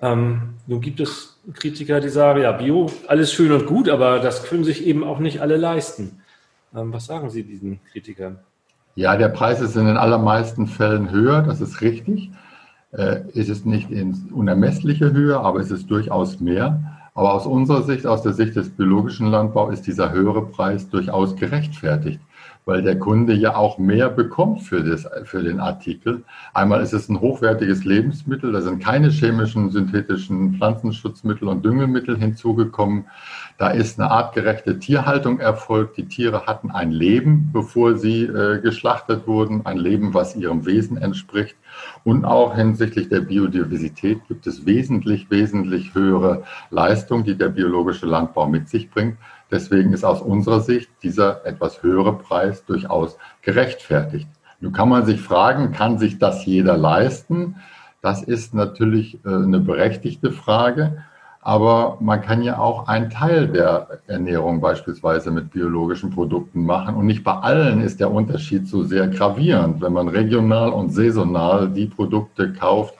Ähm, 0.00 0.54
nun 0.66 0.80
gibt 0.80 1.00
es 1.00 1.40
Kritiker, 1.54 2.00
die 2.00 2.08
sagen, 2.08 2.42
ja, 2.42 2.52
Bio, 2.52 2.90
alles 3.08 3.32
schön 3.32 3.50
und 3.50 3.66
gut, 3.66 3.88
aber 3.88 4.20
das 4.20 4.44
können 4.44 4.64
sich 4.64 4.86
eben 4.86 5.02
auch 5.02 5.18
nicht 5.18 5.40
alle 5.40 5.56
leisten. 5.56 6.22
Ähm, 6.74 6.92
was 6.92 7.06
sagen 7.06 7.30
Sie 7.30 7.42
diesen 7.42 7.80
Kritikern? 7.90 8.38
Ja, 8.94 9.16
der 9.16 9.28
Preis 9.28 9.60
ist 9.60 9.76
in 9.76 9.86
den 9.86 9.96
allermeisten 9.96 10.66
Fällen 10.66 11.10
höher, 11.10 11.42
das 11.42 11.60
ist 11.60 11.80
richtig. 11.80 12.30
Äh, 12.92 13.20
es 13.34 13.48
ist 13.48 13.64
nicht 13.64 13.90
in 13.90 14.14
unermessliche 14.32 15.12
Höhe, 15.12 15.40
aber 15.40 15.60
es 15.60 15.70
ist 15.70 15.90
durchaus 15.90 16.40
mehr. 16.40 16.98
Aber 17.14 17.34
aus 17.34 17.46
unserer 17.46 17.82
Sicht, 17.82 18.06
aus 18.06 18.22
der 18.22 18.32
Sicht 18.32 18.56
des 18.56 18.70
biologischen 18.70 19.28
Landbaus, 19.28 19.72
ist 19.74 19.86
dieser 19.86 20.12
höhere 20.12 20.46
Preis 20.46 20.88
durchaus 20.88 21.36
gerechtfertigt 21.36 22.20
weil 22.64 22.82
der 22.82 22.98
Kunde 22.98 23.32
ja 23.34 23.56
auch 23.56 23.78
mehr 23.78 24.08
bekommt 24.08 24.62
für, 24.62 24.82
das, 24.82 25.08
für 25.24 25.42
den 25.42 25.58
Artikel. 25.58 26.22
Einmal 26.54 26.82
ist 26.82 26.92
es 26.92 27.08
ein 27.08 27.20
hochwertiges 27.20 27.84
Lebensmittel, 27.84 28.52
da 28.52 28.60
sind 28.60 28.82
keine 28.82 29.10
chemischen, 29.10 29.70
synthetischen 29.70 30.54
Pflanzenschutzmittel 30.54 31.48
und 31.48 31.64
Düngemittel 31.64 32.16
hinzugekommen. 32.16 33.06
Da 33.58 33.70
ist 33.70 34.00
eine 34.00 34.10
artgerechte 34.10 34.78
Tierhaltung 34.78 35.38
erfolgt. 35.38 35.96
Die 35.96 36.06
Tiere 36.06 36.46
hatten 36.46 36.70
ein 36.70 36.90
Leben, 36.90 37.50
bevor 37.52 37.96
sie 37.96 38.24
äh, 38.24 38.60
geschlachtet 38.60 39.26
wurden, 39.26 39.66
ein 39.66 39.78
Leben, 39.78 40.14
was 40.14 40.36
ihrem 40.36 40.64
Wesen 40.66 40.96
entspricht. 40.96 41.56
Und 42.04 42.24
auch 42.24 42.54
hinsichtlich 42.54 43.08
der 43.08 43.20
Biodiversität 43.20 44.26
gibt 44.28 44.46
es 44.46 44.66
wesentlich, 44.66 45.30
wesentlich 45.30 45.94
höhere 45.94 46.44
Leistung, 46.70 47.24
die 47.24 47.36
der 47.36 47.48
biologische 47.48 48.06
Landbau 48.06 48.48
mit 48.48 48.68
sich 48.68 48.90
bringt. 48.90 49.16
Deswegen 49.52 49.92
ist 49.92 50.02
aus 50.02 50.22
unserer 50.22 50.60
Sicht 50.60 50.90
dieser 51.02 51.44
etwas 51.44 51.82
höhere 51.82 52.14
Preis 52.14 52.64
durchaus 52.64 53.18
gerechtfertigt. 53.42 54.26
Nun 54.60 54.72
kann 54.72 54.88
man 54.88 55.04
sich 55.04 55.20
fragen, 55.20 55.72
kann 55.72 55.98
sich 55.98 56.18
das 56.18 56.46
jeder 56.46 56.78
leisten? 56.78 57.56
Das 58.00 58.22
ist 58.22 58.54
natürlich 58.54 59.18
äh, 59.26 59.28
eine 59.28 59.60
berechtigte 59.60 60.32
Frage. 60.32 61.04
Aber 61.42 61.98
man 62.00 62.22
kann 62.22 62.42
ja 62.42 62.58
auch 62.58 62.86
einen 62.86 63.10
Teil 63.10 63.48
der 63.48 64.00
Ernährung 64.06 64.60
beispielsweise 64.60 65.30
mit 65.32 65.50
biologischen 65.50 66.10
Produkten 66.10 66.64
machen. 66.64 66.94
Und 66.94 67.06
nicht 67.06 67.24
bei 67.24 67.34
allen 67.34 67.82
ist 67.82 68.00
der 68.00 68.12
Unterschied 68.12 68.68
so 68.68 68.84
sehr 68.84 69.08
gravierend. 69.08 69.82
Wenn 69.82 69.92
man 69.92 70.08
regional 70.08 70.70
und 70.70 70.90
saisonal 70.90 71.68
die 71.68 71.86
Produkte 71.86 72.52
kauft, 72.52 72.94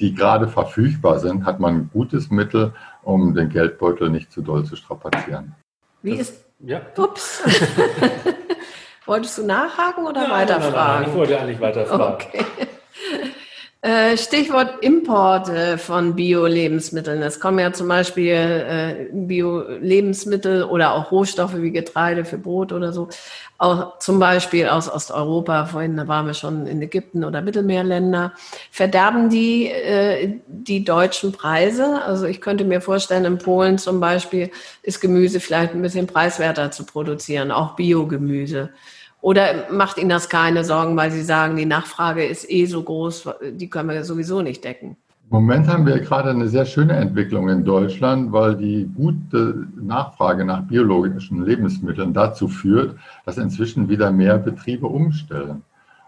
die 0.00 0.14
gerade 0.14 0.48
verfügbar 0.48 1.20
sind, 1.20 1.44
hat 1.44 1.60
man 1.60 1.74
ein 1.74 1.90
gutes 1.92 2.30
Mittel, 2.30 2.72
um 3.02 3.34
den 3.34 3.50
Geldbeutel 3.50 4.10
nicht 4.10 4.32
zu 4.32 4.40
doll 4.40 4.64
zu 4.64 4.74
strapazieren. 4.74 5.54
Wie 6.02 6.16
das, 6.16 6.30
ist. 6.30 6.44
Ja. 6.60 6.82
Ups. 6.96 7.42
Wolltest 9.06 9.38
du 9.38 9.46
nachhaken 9.46 10.06
oder 10.06 10.22
nein, 10.22 10.30
weiterfragen? 10.30 10.72
Nein, 10.74 11.00
nein, 11.00 11.10
ich 11.10 11.16
wollte 11.16 11.40
eigentlich 11.40 11.60
weiterfragen. 11.60 12.14
Okay. 12.14 12.44
Äh, 13.84 14.16
Stichwort 14.16 14.84
Importe 14.84 15.76
von 15.76 16.14
Bio-Lebensmitteln. 16.14 17.20
Es 17.20 17.40
kommen 17.40 17.58
ja 17.58 17.72
zum 17.72 17.88
Beispiel 17.88 18.32
äh, 18.32 19.08
Bio-Lebensmittel 19.10 20.62
oder 20.62 20.94
auch 20.94 21.10
Rohstoffe 21.10 21.56
wie 21.56 21.72
Getreide 21.72 22.24
für 22.24 22.38
Brot 22.38 22.72
oder 22.72 22.92
so, 22.92 23.08
auch 23.58 23.98
zum 23.98 24.20
Beispiel 24.20 24.68
aus 24.68 24.88
Osteuropa. 24.88 25.66
Vorhin 25.66 25.96
waren 26.06 26.26
wir 26.26 26.34
schon 26.34 26.68
in 26.68 26.80
Ägypten 26.80 27.24
oder 27.24 27.42
Mittelmeerländer. 27.42 28.34
Verderben 28.70 29.30
die 29.30 29.66
äh, 29.66 30.38
die 30.46 30.84
deutschen 30.84 31.32
Preise? 31.32 32.02
Also 32.04 32.26
ich 32.26 32.40
könnte 32.40 32.64
mir 32.64 32.82
vorstellen, 32.82 33.24
in 33.24 33.38
Polen 33.38 33.78
zum 33.78 33.98
Beispiel 33.98 34.52
ist 34.84 35.00
Gemüse 35.00 35.40
vielleicht 35.40 35.74
ein 35.74 35.82
bisschen 35.82 36.06
preiswerter 36.06 36.70
zu 36.70 36.86
produzieren, 36.86 37.50
auch 37.50 37.74
Biogemüse. 37.74 38.70
Oder 39.22 39.70
macht 39.70 39.98
Ihnen 39.98 40.10
das 40.10 40.28
keine 40.28 40.64
Sorgen, 40.64 40.96
weil 40.96 41.12
Sie 41.12 41.22
sagen, 41.22 41.56
die 41.56 41.64
Nachfrage 41.64 42.24
ist 42.24 42.50
eh 42.50 42.66
so 42.66 42.82
groß, 42.82 43.30
die 43.52 43.70
können 43.70 43.88
wir 43.88 44.04
sowieso 44.04 44.42
nicht 44.42 44.64
decken? 44.64 44.96
Im 45.30 45.36
Moment 45.38 45.68
haben 45.68 45.86
wir 45.86 45.98
gerade 46.00 46.30
eine 46.30 46.48
sehr 46.48 46.66
schöne 46.66 46.94
Entwicklung 46.94 47.48
in 47.48 47.64
Deutschland, 47.64 48.32
weil 48.32 48.56
die 48.56 48.90
gute 48.94 49.66
Nachfrage 49.80 50.44
nach 50.44 50.62
biologischen 50.62 51.46
Lebensmitteln 51.46 52.12
dazu 52.12 52.48
führt, 52.48 52.96
dass 53.24 53.38
inzwischen 53.38 53.88
wieder 53.88 54.10
mehr 54.10 54.38
Betriebe 54.38 54.88
umstellen. 54.88 55.62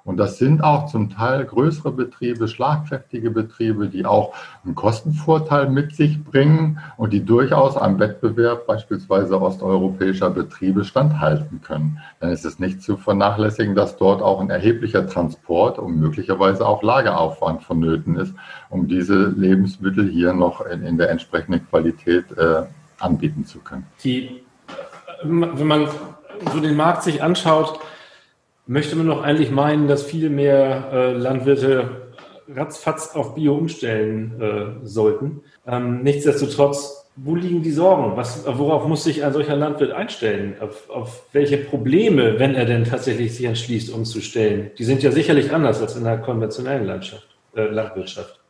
Und 0.05 0.19
das 0.19 0.37
sind 0.37 0.63
auch 0.63 0.85
zum 0.87 1.09
Teil 1.09 1.47
größere 1.47 1.91
Betriebe, 1.91 2.47
schlagkräftige 2.47 3.31
Betriebe, 3.31 3.89
die 3.89 4.05
auch 4.05 4.35
einen 4.63 4.75
Kostenvorteil 4.75 5.71
mit 5.71 5.97
sich 5.97 6.23
bringen 6.23 6.79
und 6.99 7.15
die 7.15 7.25
durchaus 7.25 7.79
am 7.79 7.99
Wettbewerb 7.99 8.67
beispielsweise 8.67 9.41
osteuropäischer 9.41 10.29
Betriebe 10.29 10.85
standhalten 10.85 11.63
können. 11.63 12.01
Dann 12.21 12.33
ist 12.33 12.45
es 12.45 12.59
nicht 12.59 12.83
zu 12.83 12.99
vernachlässigen, 12.99 13.75
dass 13.75 13.97
dort 13.97 14.21
auch 14.21 14.41
ein 14.41 14.51
erheblicher 14.51 15.07
Transport 15.07 15.79
und 15.79 15.99
möglicherweise 15.99 16.67
auch 16.67 16.83
Lageraufwand 16.83 17.63
vonnöten 17.63 18.17
ist, 18.17 18.35
um 18.69 18.87
diese 18.87 19.29
Lebensmittel 19.31 20.11
hier 20.11 20.35
noch 20.35 20.61
in, 20.67 20.83
in 20.83 20.99
der 20.99 21.09
entsprechenden 21.09 21.67
Qualität 21.71 22.27
äh, 22.37 22.65
anbieten 22.99 23.47
zu 23.47 23.61
können. 23.61 23.87
Die 24.03 24.43
wenn 25.23 25.67
man 25.67 25.89
so 26.53 26.61
den 26.61 26.77
Markt 26.77 27.05
sich 27.05 27.23
anschaut, 27.23 27.81
möchte 28.67 28.97
man 28.97 29.07
doch 29.07 29.23
eigentlich 29.23 29.51
meinen, 29.51 29.89
dass 29.89 30.03
viel 30.03 30.31
mehr 30.31 30.91
äh, 30.93 31.13
Landwirte 31.13 32.05
ratzfatz 32.49 33.15
auf 33.15 33.35
Bio 33.35 33.55
umstellen 33.55 34.41
äh, 34.41 34.87
sollten. 34.87 35.41
Ähm, 35.67 36.03
nichtsdestotrotz, 36.03 37.07
wo 37.17 37.37
liegen 37.37 37.63
die 37.63 37.71
Sorgen? 37.71 38.17
Was, 38.17 38.45
worauf 38.47 38.87
muss 38.87 39.05
sich 39.05 39.25
ein 39.25 39.33
solcher 39.33 39.57
Landwirt 39.57 39.93
einstellen? 39.93 40.57
Auf, 40.61 40.91
auf 40.91 41.27
welche 41.33 41.59
Probleme, 41.59 42.39
wenn 42.39 42.55
er 42.55 42.65
denn 42.65 42.85
tatsächlich 42.85 43.35
sich 43.37 43.47
entschließt, 43.47 43.93
umzustellen? 43.93 44.71
Die 44.79 44.85
sind 44.85 45.03
ja 45.03 45.11
sicherlich 45.11 45.53
anders 45.53 45.81
als 45.81 45.97
in 45.97 46.05
der 46.05 46.19
konventionellen 46.19 46.87
Landschaft, 46.87 47.27
äh, 47.55 47.67
Landwirtschaft. 47.67 48.41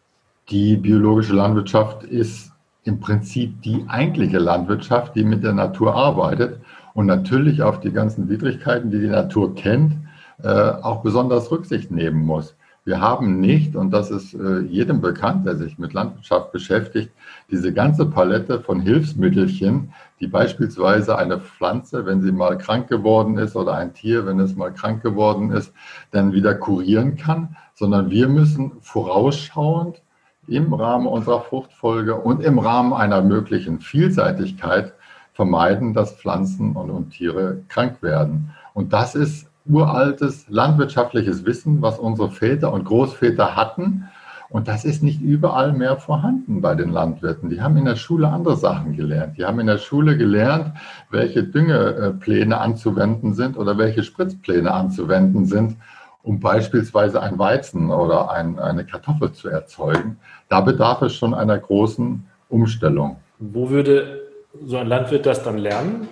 Die 0.51 0.77
biologische 0.77 1.35
Landwirtschaft 1.35 2.05
ist 2.05 2.51
im 2.85 3.01
Prinzip 3.01 3.63
die 3.63 3.85
eigentliche 3.89 4.39
Landwirtschaft, 4.39 5.15
die 5.17 5.25
mit 5.25 5.43
der 5.43 5.53
Natur 5.53 5.95
arbeitet 5.95 6.61
und 6.95 7.07
natürlich 7.07 7.63
auf 7.63 7.81
die 7.81 7.93
ganzen 7.93 8.29
Widrigkeiten, 8.29 8.91
die 8.91 9.01
die 9.01 9.09
Natur 9.09 9.55
kennt, 9.55 9.95
äh, 10.43 10.49
auch 10.49 11.03
besonders 11.03 11.51
Rücksicht 11.51 11.91
nehmen 11.91 12.25
muss. 12.25 12.57
Wir 12.87 13.01
haben 13.01 13.41
nicht, 13.41 13.77
und 13.77 13.93
das 13.93 14.11
ist 14.11 14.35
äh, 14.35 14.61
jedem 14.61 15.01
bekannt, 15.01 15.47
der 15.47 15.57
sich 15.57 15.79
mit 15.79 15.95
Landwirtschaft 15.95 16.53
beschäftigt, 16.53 17.11
diese 17.51 17.73
ganze 17.73 18.05
Palette 18.05 18.61
von 18.61 18.81
Hilfsmittelchen, 18.81 19.95
die 20.21 20.27
beispielsweise 20.27 21.17
eine 21.17 21.41
Pflanze, 21.41 22.05
wenn 22.05 22.21
sie 22.21 22.31
mal 22.31 22.59
krank 22.59 22.89
geworden 22.89 23.39
ist, 23.39 23.57
oder 23.57 23.75
ein 23.75 23.95
Tier, 23.95 24.27
wenn 24.27 24.39
es 24.39 24.55
mal 24.55 24.71
krank 24.71 25.03
geworden 25.03 25.51
ist, 25.51 25.73
dann 26.11 26.33
wieder 26.33 26.55
kurieren 26.55 27.17
kann, 27.17 27.57
sondern 27.75 28.11
wir 28.11 28.29
müssen 28.29 28.73
vorausschauend 28.83 30.03
im 30.47 30.75
Rahmen 30.75 31.07
unserer 31.07 31.41
Fruchtfolge 31.41 32.17
und 32.17 32.43
im 32.43 32.59
Rahmen 32.59 32.93
einer 32.93 33.23
möglichen 33.23 33.81
Vielseitigkeit 33.81 34.93
vermeiden, 35.35 35.93
dass 35.93 36.15
Pflanzen 36.15 36.73
und, 36.73 36.91
und 36.91 37.11
Tiere 37.11 37.59
krank 37.69 38.03
werden. 38.03 38.51
Und 38.73 38.93
das 38.93 39.15
ist 39.15 39.51
uraltes 39.67 40.47
landwirtschaftliches 40.49 41.45
Wissen, 41.45 41.83
was 41.83 41.99
unsere 41.99 42.31
Väter 42.31 42.73
und 42.73 42.85
Großväter 42.85 43.57
hatten. 43.57 44.09
Und 44.51 44.69
das 44.69 44.85
ist 44.85 45.03
nicht 45.03 45.21
überall 45.21 45.73
mehr 45.73 45.97
vorhanden 45.97 46.61
bei 46.61 46.75
den 46.75 46.91
Landwirten. 46.91 47.51
Die 47.51 47.61
haben 47.61 47.77
in 47.77 47.87
der 47.87 47.97
Schule 47.97 48.29
andere 48.29 48.57
Sachen 48.57 48.95
gelernt. 48.97 49.37
Die 49.37 49.45
haben 49.45 49.59
in 49.59 49.67
der 49.67 49.79
Schule 49.79 50.17
gelernt, 50.17 50.73
welche 51.11 51.43
Düngepläne 51.43 52.59
anzuwenden 52.59 53.35
sind 53.35 53.57
oder 53.57 53.77
welche 53.79 54.05
Spritzpläne 54.05 54.71
anzuwenden 54.71 55.47
sind, 55.47 55.77
um 56.23 56.39
beispielsweise 56.39 57.21
ein 57.21 57.39
Weizen 57.39 57.91
oder 57.91 58.31
ein, 58.31 58.59
eine 58.61 58.85
Kartoffel 58.85 59.33
zu 59.33 59.49
erzeugen. 59.49 60.19
Da 60.49 60.61
bedarf 60.61 61.03
es 61.03 61.17
schon 61.17 61.35
einer 61.35 61.59
großen 61.59 62.25
Umstellung. 62.49 63.17
Wo 63.41 63.71
würde 63.71 64.24
so 64.65 64.79
ein 64.79 64.87
Landwirt 64.87 65.27
das 65.27 65.43
dann 65.43 65.59
lernen? 65.59 66.09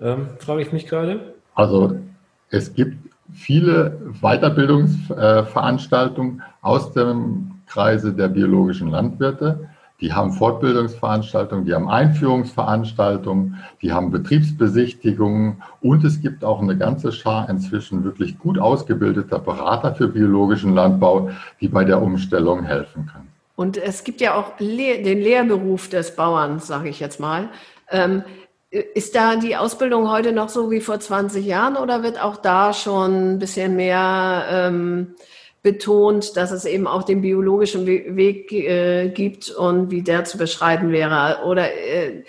Ähm, 0.00 0.28
frage 0.38 0.62
ich 0.62 0.72
mich 0.72 0.86
gerade. 0.86 1.34
Also 1.54 1.96
es 2.50 2.72
gibt 2.74 2.98
viele 3.32 3.98
Weiterbildungsveranstaltungen 4.20 6.42
aus 6.62 6.92
dem 6.92 7.52
Kreise 7.66 8.12
der 8.12 8.28
biologischen 8.28 8.90
Landwirte. 8.90 9.70
Die 10.00 10.12
haben 10.12 10.32
Fortbildungsveranstaltungen, 10.32 11.64
die 11.64 11.72
haben 11.72 11.88
Einführungsveranstaltungen, 11.88 13.62
die 13.80 13.92
haben 13.92 14.10
Betriebsbesichtigungen 14.10 15.62
und 15.80 16.04
es 16.04 16.20
gibt 16.20 16.44
auch 16.44 16.60
eine 16.60 16.76
ganze 16.76 17.12
Schar 17.12 17.48
inzwischen 17.48 18.02
wirklich 18.04 18.36
gut 18.38 18.58
ausgebildeter 18.58 19.38
Berater 19.38 19.94
für 19.94 20.08
biologischen 20.08 20.74
Landbau, 20.74 21.30
die 21.60 21.68
bei 21.68 21.84
der 21.84 22.02
Umstellung 22.02 22.64
helfen 22.64 23.06
können. 23.06 23.33
Und 23.56 23.76
es 23.76 24.04
gibt 24.04 24.20
ja 24.20 24.34
auch 24.34 24.56
den 24.56 25.20
Lehrberuf 25.20 25.88
des 25.88 26.16
Bauern, 26.16 26.58
sage 26.58 26.88
ich 26.88 27.00
jetzt 27.00 27.20
mal. 27.20 27.50
Ähm, 27.90 28.24
ist 28.70 29.14
da 29.14 29.36
die 29.36 29.56
Ausbildung 29.56 30.10
heute 30.10 30.32
noch 30.32 30.48
so 30.48 30.70
wie 30.70 30.80
vor 30.80 30.98
20 30.98 31.46
Jahren 31.46 31.76
oder 31.76 32.02
wird 32.02 32.20
auch 32.20 32.36
da 32.36 32.72
schon 32.72 33.34
ein 33.34 33.38
bisschen 33.38 33.76
mehr 33.76 34.46
ähm, 34.50 35.14
betont, 35.62 36.36
dass 36.36 36.50
es 36.50 36.64
eben 36.64 36.88
auch 36.88 37.04
den 37.04 37.22
biologischen 37.22 37.86
Weg 37.86 38.52
äh, 38.52 39.08
gibt 39.10 39.50
und 39.50 39.92
wie 39.92 40.02
der 40.02 40.24
zu 40.24 40.38
beschreiten 40.38 40.90
wäre? 40.90 41.44
Oder 41.44 41.72
äh, 41.72 42.24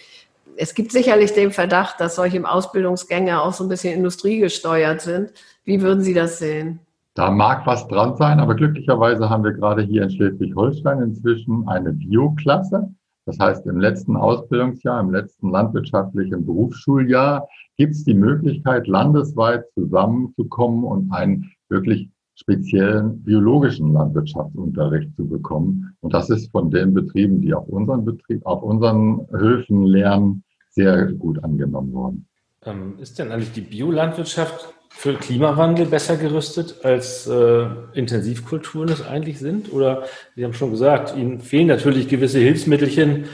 es 0.55 0.75
gibt 0.75 0.91
sicherlich 0.91 1.33
den 1.33 1.51
Verdacht, 1.51 1.99
dass 1.99 2.15
solche 2.15 2.47
Ausbildungsgänge 2.47 3.41
auch 3.41 3.53
so 3.53 3.63
ein 3.63 3.69
bisschen 3.69 3.93
industriegesteuert 3.93 5.01
sind. 5.01 5.33
Wie 5.65 5.81
würden 5.81 6.03
Sie 6.03 6.13
das 6.13 6.39
sehen? 6.39 6.79
Da 7.15 7.31
mag 7.31 7.65
was 7.65 7.87
dran 7.87 8.17
sein, 8.17 8.41
aber 8.41 8.55
glücklicherweise 8.55 9.29
haben 9.29 9.45
wir 9.45 9.53
gerade 9.53 9.81
hier 9.81 10.03
in 10.03 10.09
Schleswig-Holstein 10.09 11.01
inzwischen 11.01 11.65
eine 11.65 11.93
Bioklasse. 11.93 12.93
Das 13.25 13.39
heißt, 13.39 13.65
im 13.67 13.79
letzten 13.79 14.17
Ausbildungsjahr, 14.17 14.99
im 14.99 15.11
letzten 15.11 15.49
landwirtschaftlichen 15.49 16.45
Berufsschuljahr 16.45 17.47
gibt 17.77 17.93
es 17.93 18.03
die 18.03 18.13
Möglichkeit, 18.13 18.87
landesweit 18.87 19.63
zusammenzukommen 19.75 20.83
und 20.83 21.11
einen 21.13 21.51
wirklich 21.69 22.09
speziellen 22.35 23.23
biologischen 23.23 23.93
Landwirtschaftsunterricht 23.93 25.15
zu 25.15 25.25
bekommen. 25.25 25.95
Und 26.01 26.13
das 26.13 26.29
ist 26.29 26.51
von 26.51 26.69
den 26.69 26.93
Betrieben, 26.93 27.39
die 27.39 27.53
auf 27.53 27.67
unseren 27.69 28.03
Betrieb, 28.03 28.45
auf 28.45 28.61
unseren 28.61 29.25
Höfen 29.31 29.85
lernen, 29.85 30.43
sehr 30.69 31.13
gut 31.13 31.41
angenommen 31.45 31.93
worden. 31.93 32.27
Ähm, 32.63 32.95
ist 32.99 33.17
denn 33.17 33.31
eigentlich 33.31 33.53
die 33.53 33.61
Biolandwirtschaft 33.61 34.73
für 34.97 35.13
Klimawandel 35.13 35.85
besser 35.85 36.15
gerüstet, 36.15 36.83
als 36.83 37.27
äh, 37.27 37.67
Intensivkulturen 37.93 38.89
es 38.89 39.05
eigentlich 39.05 39.39
sind? 39.39 39.71
Oder 39.71 40.03
Sie 40.35 40.43
haben 40.43 40.53
schon 40.53 40.71
gesagt, 40.71 41.15
Ihnen 41.15 41.41
fehlen 41.41 41.67
natürlich 41.67 42.07
gewisse 42.07 42.39
Hilfsmittelchen, 42.39 43.25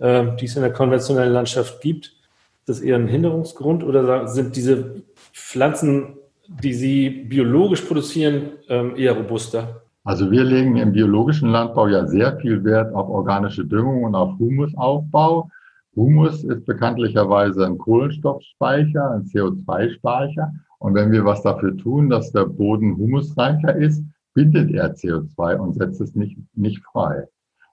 äh, 0.00 0.24
die 0.40 0.46
es 0.46 0.56
in 0.56 0.62
der 0.62 0.72
konventionellen 0.72 1.32
Landschaft 1.32 1.82
gibt. 1.82 2.06
Ist 2.06 2.68
das 2.68 2.80
eher 2.80 2.96
ein 2.96 3.06
Hinderungsgrund 3.06 3.84
oder 3.84 4.26
sind 4.28 4.56
diese 4.56 5.02
Pflanzen, 5.32 6.16
die 6.48 6.72
Sie 6.72 7.10
biologisch 7.10 7.82
produzieren, 7.82 8.52
ähm, 8.68 8.96
eher 8.96 9.12
robuster? 9.12 9.82
Also 10.02 10.30
wir 10.30 10.42
legen 10.42 10.78
im 10.78 10.92
biologischen 10.92 11.50
Landbau 11.50 11.86
ja 11.86 12.06
sehr 12.06 12.38
viel 12.38 12.64
Wert 12.64 12.94
auf 12.94 13.08
organische 13.08 13.64
Düngung 13.64 14.04
und 14.04 14.14
auf 14.14 14.38
Humusaufbau. 14.38 15.50
Humus 15.94 16.42
ist 16.44 16.64
bekanntlicherweise 16.64 17.66
ein 17.66 17.76
Kohlenstoffspeicher, 17.76 19.10
ein 19.10 19.24
CO2-Speicher. 19.26 20.52
Und 20.80 20.94
wenn 20.94 21.12
wir 21.12 21.24
was 21.24 21.42
dafür 21.42 21.76
tun, 21.76 22.08
dass 22.08 22.32
der 22.32 22.46
Boden 22.46 22.96
humusreicher 22.96 23.76
ist, 23.76 24.02
bindet 24.32 24.70
er 24.70 24.94
CO2 24.94 25.56
und 25.56 25.74
setzt 25.74 26.00
es 26.00 26.14
nicht, 26.14 26.38
nicht 26.54 26.82
frei. 26.84 27.26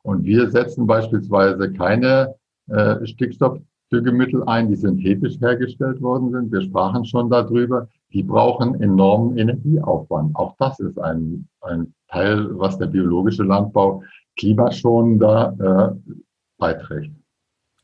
Und 0.03 0.25
wir 0.25 0.49
setzen 0.49 0.87
beispielsweise 0.87 1.71
keine 1.71 2.35
äh, 2.67 3.05
Stickstoffdüngemittel 3.05 4.43
ein, 4.43 4.67
die 4.67 4.75
synthetisch 4.75 5.39
hergestellt 5.39 6.01
worden 6.01 6.31
sind. 6.31 6.51
Wir 6.51 6.61
sprachen 6.61 7.05
schon 7.05 7.29
darüber. 7.29 7.87
Die 8.11 8.23
brauchen 8.23 8.81
enormen 8.81 9.37
Energieaufwand. 9.37 10.35
Auch 10.35 10.55
das 10.59 10.79
ist 10.81 10.99
ein, 10.99 11.47
ein 11.61 11.93
Teil, 12.09 12.59
was 12.59 12.77
der 12.77 12.87
biologische 12.87 13.43
Landbau 13.43 14.03
klimaschonender 14.37 15.95
äh, 16.03 16.13
beiträgt. 16.57 17.15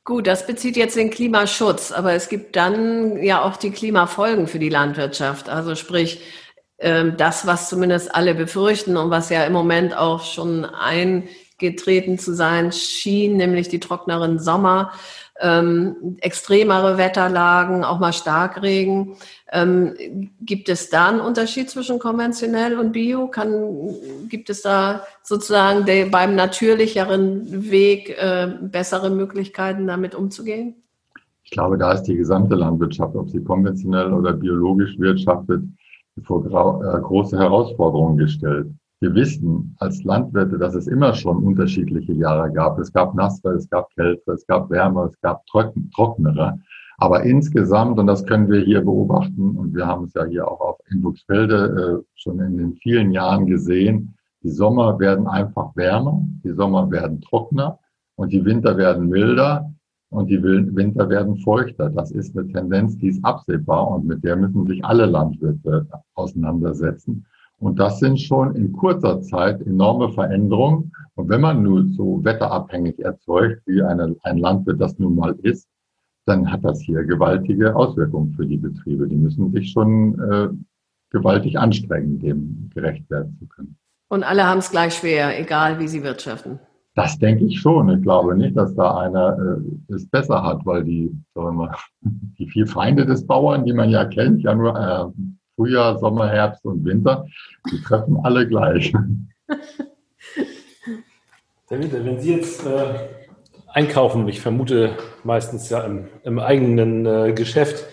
Gut, 0.05 0.27
das 0.27 0.45
bezieht 0.45 0.75
jetzt 0.75 0.97
den 0.97 1.09
Klimaschutz, 1.09 1.93
aber 1.93 2.11
es 2.11 2.27
gibt 2.27 2.57
dann 2.57 3.23
ja 3.23 3.41
auch 3.41 3.55
die 3.55 3.71
Klimafolgen 3.71 4.47
für 4.47 4.59
die 4.59 4.69
Landwirtschaft. 4.69 5.47
Also 5.47 5.75
sprich, 5.75 6.21
ähm, 6.79 7.15
das, 7.15 7.47
was 7.47 7.69
zumindest 7.69 8.13
alle 8.13 8.35
befürchten 8.35 8.97
und 8.97 9.09
was 9.11 9.29
ja 9.29 9.45
im 9.45 9.53
Moment 9.53 9.95
auch 9.95 10.25
schon 10.25 10.65
eingetreten 10.65 12.19
zu 12.19 12.33
sein 12.33 12.73
schien, 12.73 13.37
nämlich 13.37 13.69
die 13.69 13.79
trockneren 13.79 14.39
Sommer 14.39 14.91
ähm, 15.43 16.17
extremere 16.21 16.97
Wetterlagen, 16.97 17.84
auch 17.84 17.99
mal 17.99 18.13
Starkregen. 18.13 19.15
Ähm, 19.51 19.93
gibt 20.41 20.69
es 20.69 20.89
da 20.89 21.10
einen 21.10 21.19
Unterschied 21.19 21.69
zwischen 21.69 21.99
konventionell 21.99 22.79
und 22.79 22.93
Bio? 22.93 23.27
Kann, 23.27 23.89
gibt 24.29 24.49
es 24.49 24.62
da 24.62 25.03
sozusagen 25.21 25.86
de, 25.86 26.10
beim 26.10 26.36
natürlicheren 26.36 27.69
Weg 27.69 28.10
äh, 28.17 28.53
bessere 28.62 29.10
Möglichkeiten, 29.10 29.86
damit 29.86 30.15
umzugehen? 30.15 30.75
Ich 31.43 31.51
glaube, 31.51 31.77
da 31.77 31.91
ist 31.91 32.03
die 32.03 32.15
gesamte 32.15 32.56
Landwirtschaft, 32.56 33.15
ob 33.15 33.29
sie 33.29 33.43
konventionell 33.43 34.13
oder 34.13 34.34
biologisch 34.34 34.97
wirtschaftet, 34.97 35.62
vor 36.23 36.45
äh, 36.45 37.01
große 37.01 37.38
Herausforderungen 37.38 38.17
gestellt. 38.17 38.67
Wir 39.03 39.13
wissen 39.15 39.75
als 39.79 40.01
Landwirte, 40.05 40.57
dass 40.57 40.75
es 40.75 40.87
immer 40.87 41.13
schon 41.13 41.43
unterschiedliche 41.43 42.13
Jahre 42.13 42.49
gab. 42.53 42.79
Es 42.79 42.93
gab 42.93 43.13
nassere, 43.15 43.55
es 43.55 43.69
gab 43.69 43.93
kältere, 43.95 44.33
es 44.33 44.47
gab 44.47 44.69
wärmer, 44.69 45.09
es 45.11 45.19
gab 45.19 45.45
trocknere. 45.47 46.57
Aber 46.99 47.23
insgesamt, 47.23 47.99
und 47.99 48.07
das 48.07 48.25
können 48.25 48.49
wir 48.49 48.61
hier 48.61 48.79
beobachten, 48.79 49.57
und 49.57 49.75
wir 49.75 49.85
haben 49.85 50.05
es 50.05 50.13
ja 50.13 50.23
hier 50.23 50.47
auch 50.47 50.61
auf 50.61 50.77
Inbuchsfelde 50.89 52.01
äh, 52.01 52.05
schon 52.15 52.39
in 52.39 52.57
den 52.57 52.75
vielen 52.77 53.11
Jahren 53.11 53.45
gesehen, 53.45 54.15
die 54.41 54.51
Sommer 54.51 54.97
werden 54.99 55.27
einfach 55.27 55.75
wärmer, 55.75 56.21
die 56.45 56.53
Sommer 56.53 56.89
werden 56.89 57.19
trockener 57.19 57.79
und 58.15 58.31
die 58.31 58.45
Winter 58.45 58.77
werden 58.77 59.09
milder 59.09 59.69
und 60.11 60.29
die 60.29 60.41
Winter 60.41 61.09
werden 61.09 61.35
feuchter. 61.39 61.89
Das 61.89 62.11
ist 62.11 62.37
eine 62.37 62.47
Tendenz, 62.47 62.97
die 62.99 63.09
ist 63.09 63.25
absehbar 63.25 63.85
und 63.85 64.05
mit 64.05 64.23
der 64.23 64.37
müssen 64.37 64.65
sich 64.65 64.85
alle 64.85 65.07
Landwirte 65.07 65.89
auseinandersetzen. 66.13 67.25
Und 67.59 67.79
das 67.79 67.99
sind 67.99 68.19
schon 68.19 68.55
in 68.55 68.73
kurzer 68.73 69.21
Zeit 69.21 69.61
enorme 69.61 70.11
Veränderungen. 70.11 70.91
Und 71.15 71.29
wenn 71.29 71.41
man 71.41 71.63
nur 71.63 71.85
so 71.89 72.23
wetterabhängig 72.23 72.99
erzeugt, 72.99 73.61
wie 73.65 73.81
eine, 73.81 74.15
ein 74.23 74.37
Landwirt 74.37 74.81
das 74.81 74.97
nun 74.99 75.15
mal 75.15 75.35
ist, 75.43 75.67
dann 76.25 76.51
hat 76.51 76.63
das 76.63 76.81
hier 76.81 77.03
gewaltige 77.03 77.75
Auswirkungen 77.75 78.33
für 78.33 78.45
die 78.45 78.57
Betriebe. 78.57 79.07
Die 79.07 79.15
müssen 79.15 79.51
sich 79.51 79.71
schon 79.71 80.19
äh, 80.19 80.49
gewaltig 81.11 81.57
anstrengen, 81.57 82.19
dem 82.19 82.69
gerecht 82.73 83.09
werden 83.09 83.37
zu 83.39 83.47
können. 83.47 83.77
Und 84.09 84.23
alle 84.23 84.45
haben 84.45 84.59
es 84.59 84.71
gleich 84.71 84.95
schwer, 84.95 85.39
egal 85.39 85.79
wie 85.79 85.87
sie 85.87 86.03
wirtschaften. 86.03 86.59
Das 86.95 87.17
denke 87.17 87.45
ich 87.45 87.59
schon. 87.59 87.89
Ich 87.89 88.01
glaube 88.03 88.35
nicht, 88.35 88.55
dass 88.55 88.75
da 88.75 88.99
einer 88.99 89.37
äh, 89.89 89.93
es 89.93 90.07
besser 90.07 90.43
hat, 90.43 90.65
weil 90.65 90.83
die, 90.83 91.11
sagen 91.33 91.47
wir 91.47 91.51
mal, 91.51 91.75
die 92.01 92.47
vier 92.47 92.67
Feinde 92.67 93.05
des 93.05 93.25
Bauern, 93.25 93.65
die 93.65 93.73
man 93.73 93.89
ja 93.89 94.05
kennt, 94.05 94.43
ja 94.43 94.53
nur 94.53 94.77
äh, 94.77 95.23
Frühjahr, 95.55 95.97
Sommer, 95.99 96.29
Herbst 96.29 96.65
und 96.65 96.83
Winter, 96.85 97.27
die 97.71 97.81
treffen 97.81 98.17
alle 98.23 98.47
gleich. 98.47 98.93
Herr 101.69 101.79
Winter, 101.79 102.03
wenn 102.05 102.19
Sie 102.19 102.35
jetzt 102.35 102.65
äh, 102.65 103.09
einkaufen, 103.67 104.27
ich 104.27 104.41
vermute 104.41 104.97
meistens 105.23 105.69
ja 105.69 105.81
im, 105.81 106.07
im 106.23 106.39
eigenen 106.39 107.05
äh, 107.05 107.33
Geschäft, 107.33 107.85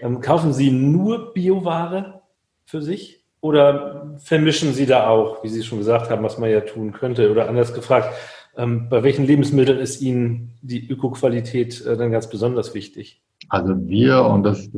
ähm, 0.00 0.20
kaufen 0.20 0.52
Sie 0.52 0.70
nur 0.70 1.32
Bioware 1.32 2.22
für 2.64 2.82
sich? 2.82 3.20
Oder 3.40 4.18
vermischen 4.18 4.72
Sie 4.72 4.86
da 4.86 5.08
auch, 5.08 5.42
wie 5.42 5.48
Sie 5.48 5.64
schon 5.64 5.78
gesagt 5.78 6.10
haben, 6.10 6.22
was 6.22 6.38
man 6.38 6.50
ja 6.50 6.60
tun 6.60 6.92
könnte? 6.92 7.30
Oder 7.30 7.48
anders 7.48 7.74
gefragt, 7.74 8.14
ähm, 8.56 8.88
bei 8.88 9.02
welchen 9.02 9.26
Lebensmitteln 9.26 9.78
ist 9.78 10.00
Ihnen 10.00 10.58
die 10.62 10.88
Ökoqualität 10.88 11.84
äh, 11.84 11.96
dann 11.96 12.12
ganz 12.12 12.28
besonders 12.28 12.74
wichtig? 12.74 13.20
Also 13.48 13.76
wir, 13.88 14.24
und 14.24 14.42
das 14.44 14.68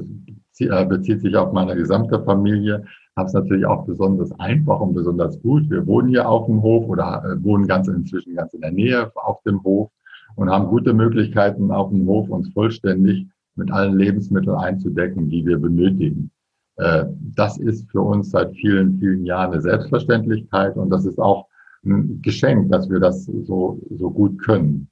äh, 0.61 0.85
bezieht 0.87 1.20
sich 1.20 1.37
auf 1.37 1.53
meine 1.53 1.74
gesamte 1.74 2.22
Familie, 2.24 2.85
haben 3.16 3.27
es 3.27 3.33
natürlich 3.33 3.66
auch 3.66 3.87
besonders 3.87 4.33
einfach 4.40 4.81
und 4.81 4.94
besonders 4.94 5.40
gut. 5.40 5.70
Wir 5.70 5.87
wohnen 5.87 6.09
hier 6.09 6.29
auf 6.29 6.46
dem 6.46 6.62
Hof 6.62 6.88
oder 6.88 7.22
äh, 7.24 7.42
wohnen 7.44 7.66
ganz 7.66 7.88
inzwischen 7.88 8.35
ganz 8.35 8.55
in 8.55 8.61
der 8.61 8.72
Nähe 8.72 9.12
auf 9.16 9.42
dem 9.42 9.62
Hof 9.62 9.90
und 10.37 10.50
haben 10.50 10.66
gute 10.66 10.92
Möglichkeiten 10.92 11.70
auf 11.70 11.90
dem 11.90 12.07
Hof 12.07 12.29
uns 12.29 12.53
vollständig 12.53 13.27
mit 13.57 13.70
allen 13.70 13.96
Lebensmitteln 13.96 14.57
einzudecken, 14.57 15.29
die 15.29 15.46
wir 15.46 15.59
benötigen. 15.59 16.31
Äh, 16.77 17.05
das 17.37 17.59
ist 17.59 17.88
für 17.90 18.00
uns 18.00 18.31
seit 18.31 18.55
vielen, 18.57 18.98
vielen 18.98 19.24
Jahren 19.24 19.53
eine 19.53 19.62
Selbstverständlichkeit 19.62 20.77
und 20.77 20.90
das 20.90 21.05
ist 21.05 21.18
auch 21.18 21.46
ein 21.85 22.20
Geschenk, 22.22 22.70
dass 22.72 22.88
wir 22.90 22.98
das 22.98 23.24
so, 23.24 23.81
so 23.90 24.11
gut 24.11 24.40
können. 24.40 24.88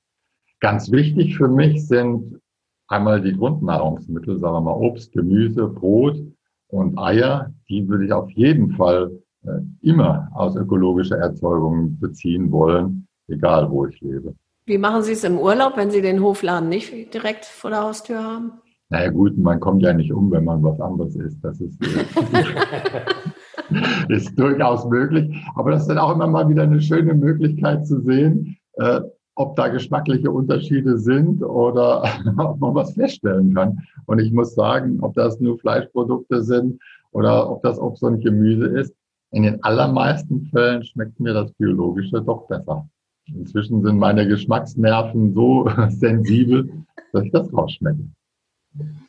Ganz 0.60 0.92
wichtig 0.92 1.36
für 1.36 1.48
mich 1.48 1.86
sind 1.88 2.40
einmal 2.92 3.20
die 3.22 3.32
Grundnahrungsmittel, 3.32 4.38
sagen 4.38 4.54
wir 4.54 4.60
mal 4.60 4.74
Obst, 4.74 5.12
Gemüse, 5.12 5.66
Brot 5.66 6.22
und 6.68 6.98
Eier. 6.98 7.52
Die 7.68 7.88
würde 7.88 8.04
ich 8.04 8.12
auf 8.12 8.30
jeden 8.32 8.72
Fall 8.72 9.10
äh, 9.44 9.60
immer 9.80 10.28
aus 10.34 10.54
ökologischer 10.54 11.16
Erzeugung 11.16 11.98
beziehen 11.98 12.52
wollen, 12.52 13.08
egal 13.28 13.70
wo 13.70 13.86
ich 13.86 13.98
lebe. 14.00 14.34
Wie 14.66 14.78
machen 14.78 15.02
Sie 15.02 15.12
es 15.12 15.24
im 15.24 15.38
Urlaub, 15.38 15.76
wenn 15.76 15.90
Sie 15.90 16.02
den 16.02 16.22
Hofladen 16.22 16.68
nicht 16.68 17.12
direkt 17.14 17.46
vor 17.46 17.70
der 17.70 17.82
Haustür 17.82 18.22
haben? 18.22 18.52
Naja 18.90 19.10
gut, 19.10 19.38
man 19.38 19.58
kommt 19.58 19.82
ja 19.82 19.94
nicht 19.94 20.12
um, 20.12 20.30
wenn 20.30 20.44
man 20.44 20.62
was 20.62 20.78
anderes 20.78 21.16
isst. 21.16 21.42
Das 21.42 21.58
ist, 21.60 21.78
ist 24.08 24.38
durchaus 24.38 24.84
möglich. 24.84 25.34
Aber 25.54 25.70
das 25.70 25.82
ist 25.82 25.88
dann 25.88 25.98
auch 25.98 26.14
immer 26.14 26.26
mal 26.26 26.48
wieder 26.48 26.64
eine 26.64 26.80
schöne 26.80 27.14
Möglichkeit 27.14 27.86
zu 27.86 28.02
sehen, 28.02 28.58
äh, 28.74 29.00
ob 29.34 29.56
da 29.56 29.68
geschmackliche 29.68 30.30
Unterschiede 30.30 30.98
sind 30.98 31.42
oder 31.42 32.04
ob 32.38 32.60
man 32.60 32.74
was 32.74 32.94
feststellen 32.94 33.54
kann. 33.54 33.80
Und 34.06 34.18
ich 34.18 34.32
muss 34.32 34.54
sagen, 34.54 34.98
ob 35.00 35.14
das 35.14 35.40
nur 35.40 35.58
Fleischprodukte 35.58 36.42
sind 36.42 36.80
oder 37.12 37.50
ob 37.50 37.62
das 37.62 37.78
Obst 37.78 38.02
und 38.02 38.22
Gemüse 38.22 38.66
ist, 38.66 38.94
in 39.30 39.44
den 39.44 39.62
allermeisten 39.64 40.46
Fällen 40.46 40.84
schmeckt 40.84 41.18
mir 41.18 41.32
das 41.32 41.52
Biologische 41.52 42.20
doch 42.20 42.46
besser. 42.48 42.86
Inzwischen 43.26 43.82
sind 43.82 43.98
meine 43.98 44.26
Geschmacksnerven 44.26 45.32
so 45.32 45.68
sensibel, 45.88 46.70
dass 47.12 47.24
ich 47.24 47.32
das 47.32 47.52
rausschmecke. 47.52 48.08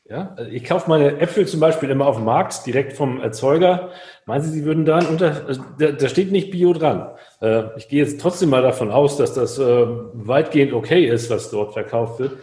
Ja, 0.10 0.34
also 0.36 0.52
ich 0.52 0.66
kaufe 0.66 0.90
meine 0.90 1.20
Äpfel 1.20 1.48
zum 1.48 1.62
Beispiel 1.62 1.90
immer 1.90 2.08
auf 2.08 2.18
dem 2.18 2.26
Markt, 2.26 2.66
direkt 2.66 2.94
vom 2.94 3.22
Erzeuger. 3.22 3.92
Meinen 4.26 4.42
Sie, 4.42 4.50
Sie 4.50 4.66
würden 4.66 4.84
da 4.84 5.00
unter, 5.00 5.46
also 5.48 5.64
da, 5.80 5.92
da, 5.92 6.08
steht 6.10 6.32
nicht 6.32 6.52
Bio 6.52 6.74
dran. 6.74 7.08
Äh, 7.42 7.64
ich 7.78 7.88
gehe 7.88 8.04
jetzt 8.04 8.20
trotzdem 8.20 8.50
mal 8.50 8.62
davon 8.62 8.92
aus, 8.92 9.16
dass 9.16 9.34
das 9.34 9.58
äh, 9.60 9.86
weitgehend 10.14 10.74
okay 10.74 11.06
ist, 11.08 11.30
was 11.30 11.52
dort 11.52 11.72
verkauft 11.72 12.20
wird. 12.20 12.34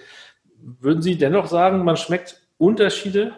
Würden 0.81 1.03
Sie 1.03 1.19
dennoch 1.19 1.47
sagen, 1.47 1.85
man 1.85 1.99
schmeckt 1.99 2.41
Unterschiede? 2.57 3.33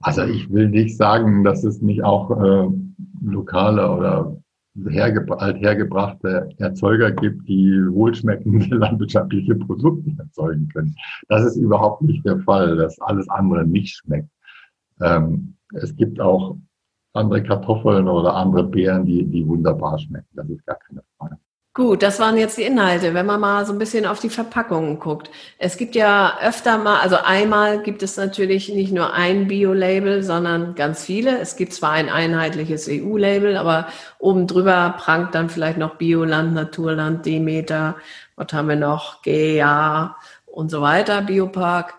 Also 0.00 0.24
ich 0.24 0.52
will 0.52 0.68
nicht 0.68 0.96
sagen, 0.96 1.44
dass 1.44 1.62
es 1.62 1.80
nicht 1.80 2.02
auch 2.02 2.30
äh, 2.32 2.68
lokale 3.22 3.88
oder 3.88 4.36
herge 4.88 5.26
althergebrachte 5.38 6.50
Erzeuger 6.58 7.12
gibt, 7.12 7.48
die 7.48 7.80
wohlschmeckende 7.90 8.66
landwirtschaftliche 8.76 9.54
Produkte 9.54 10.10
erzeugen 10.18 10.68
können. 10.68 10.96
Das 11.28 11.44
ist 11.44 11.56
überhaupt 11.56 12.02
nicht 12.02 12.24
der 12.24 12.40
Fall, 12.40 12.76
dass 12.76 13.00
alles 13.00 13.28
andere 13.28 13.64
nicht 13.64 13.96
schmeckt. 13.96 14.28
Ähm, 15.00 15.56
es 15.74 15.94
gibt 15.96 16.20
auch 16.20 16.56
andere 17.12 17.42
Kartoffeln 17.42 18.08
oder 18.08 18.34
andere 18.34 18.64
Beeren, 18.64 19.06
die, 19.06 19.24
die 19.24 19.46
wunderbar 19.46 19.98
schmecken. 19.98 20.28
Das 20.32 20.48
ist 20.48 20.66
gar 20.66 20.78
keine 20.78 21.02
Frage. 21.16 21.38
Gut, 21.76 22.04
das 22.04 22.20
waren 22.20 22.36
jetzt 22.36 22.56
die 22.56 22.62
Inhalte. 22.62 23.14
Wenn 23.14 23.26
man 23.26 23.40
mal 23.40 23.66
so 23.66 23.72
ein 23.72 23.80
bisschen 23.80 24.06
auf 24.06 24.20
die 24.20 24.28
Verpackungen 24.28 25.00
guckt. 25.00 25.28
Es 25.58 25.76
gibt 25.76 25.96
ja 25.96 26.38
öfter 26.40 26.78
mal, 26.78 27.00
also 27.00 27.16
einmal 27.16 27.82
gibt 27.82 28.04
es 28.04 28.16
natürlich 28.16 28.68
nicht 28.68 28.92
nur 28.92 29.12
ein 29.12 29.48
Bio-Label, 29.48 30.22
sondern 30.22 30.76
ganz 30.76 31.04
viele. 31.04 31.36
Es 31.40 31.56
gibt 31.56 31.72
zwar 31.72 31.90
ein 31.90 32.08
einheitliches 32.08 32.86
EU-Label, 32.88 33.56
aber 33.56 33.88
oben 34.20 34.46
drüber 34.46 34.94
prangt 34.98 35.34
dann 35.34 35.50
vielleicht 35.50 35.76
noch 35.78 35.96
Bioland, 35.96 36.54
Naturland, 36.54 37.26
Demeter, 37.26 37.96
was 38.36 38.52
haben 38.52 38.68
wir 38.68 38.76
noch, 38.76 39.22
GEA 39.22 40.16
und 40.46 40.70
so 40.70 40.80
weiter, 40.80 41.22
Biopark. 41.22 41.94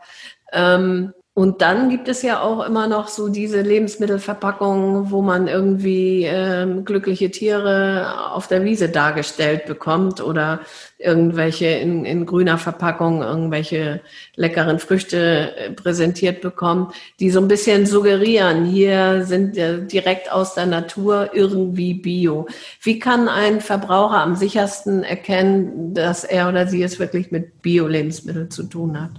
Ähm, 0.53 1.13
und 1.37 1.61
dann 1.61 1.89
gibt 1.89 2.07
es 2.07 2.21
ja 2.21 2.39
auch 2.39 2.65
immer 2.65 2.87
noch 2.87 3.09
so 3.09 3.27
diese 3.27 3.59
Lebensmittelverpackungen, 3.59 5.11
wo 5.11 5.21
man 5.21 5.49
irgendwie 5.49 6.23
ähm, 6.23 6.85
glückliche 6.85 7.29
Tiere 7.29 8.31
auf 8.31 8.47
der 8.47 8.63
Wiese 8.63 8.87
dargestellt 8.87 9.65
bekommt 9.65 10.21
oder 10.21 10.61
irgendwelche 10.97 11.65
in, 11.65 12.05
in 12.05 12.25
grüner 12.25 12.57
Verpackung 12.57 13.21
irgendwelche 13.21 13.99
leckeren 14.37 14.79
Früchte 14.79 15.57
äh, 15.57 15.71
präsentiert 15.71 16.39
bekommt, 16.39 16.93
die 17.19 17.29
so 17.29 17.41
ein 17.41 17.49
bisschen 17.49 17.85
suggerieren, 17.85 18.63
hier 18.63 19.25
sind 19.25 19.57
äh, 19.57 19.85
direkt 19.85 20.31
aus 20.31 20.53
der 20.53 20.67
Natur 20.67 21.31
irgendwie 21.33 21.95
Bio. 21.95 22.47
Wie 22.81 22.97
kann 22.97 23.27
ein 23.27 23.59
Verbraucher 23.59 24.21
am 24.21 24.37
sichersten 24.37 25.03
erkennen, 25.03 25.93
dass 25.93 26.23
er 26.23 26.47
oder 26.47 26.65
sie 26.67 26.81
es 26.81 26.97
wirklich 26.97 27.29
mit 27.31 27.61
Bio-Lebensmitteln 27.61 28.51
zu 28.51 28.63
tun 28.63 29.01
hat? 29.01 29.11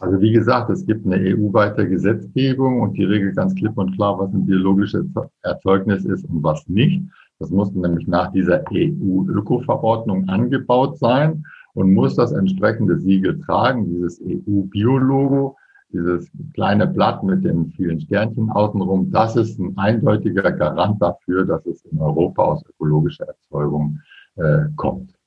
Also 0.00 0.18
wie 0.22 0.32
gesagt, 0.32 0.70
es 0.70 0.86
gibt 0.86 1.04
eine 1.04 1.16
EU-weite 1.16 1.86
Gesetzgebung 1.86 2.80
und 2.80 2.94
die 2.96 3.04
regelt 3.04 3.36
ganz 3.36 3.54
klipp 3.54 3.76
und 3.76 3.94
klar, 3.96 4.18
was 4.18 4.32
ein 4.32 4.46
biologisches 4.46 5.06
Erzeugnis 5.42 6.06
ist 6.06 6.24
und 6.24 6.42
was 6.42 6.66
nicht. 6.68 7.02
Das 7.38 7.50
muss 7.50 7.72
nämlich 7.74 8.06
nach 8.06 8.32
dieser 8.32 8.64
EU-Öko-Verordnung 8.72 10.26
angebaut 10.28 10.98
sein 10.98 11.44
und 11.74 11.92
muss 11.92 12.16
das 12.16 12.32
entsprechende 12.32 12.98
Siegel 12.98 13.40
tragen, 13.40 13.90
dieses 13.90 14.20
EU-Biologo, 14.22 15.56
dieses 15.92 16.30
kleine 16.54 16.86
Blatt 16.86 17.22
mit 17.22 17.44
den 17.44 17.70
vielen 17.72 18.00
Sternchen 18.00 18.50
außenrum. 18.50 19.10
Das 19.10 19.36
ist 19.36 19.58
ein 19.58 19.76
eindeutiger 19.76 20.50
Garant 20.50 21.00
dafür, 21.02 21.44
dass 21.44 21.66
es 21.66 21.84
in 21.84 22.00
Europa 22.00 22.42
aus 22.42 22.64
ökologischer 22.70 23.26
Erzeugung 23.26 24.00
äh, 24.36 24.64
kommt. 24.76 25.19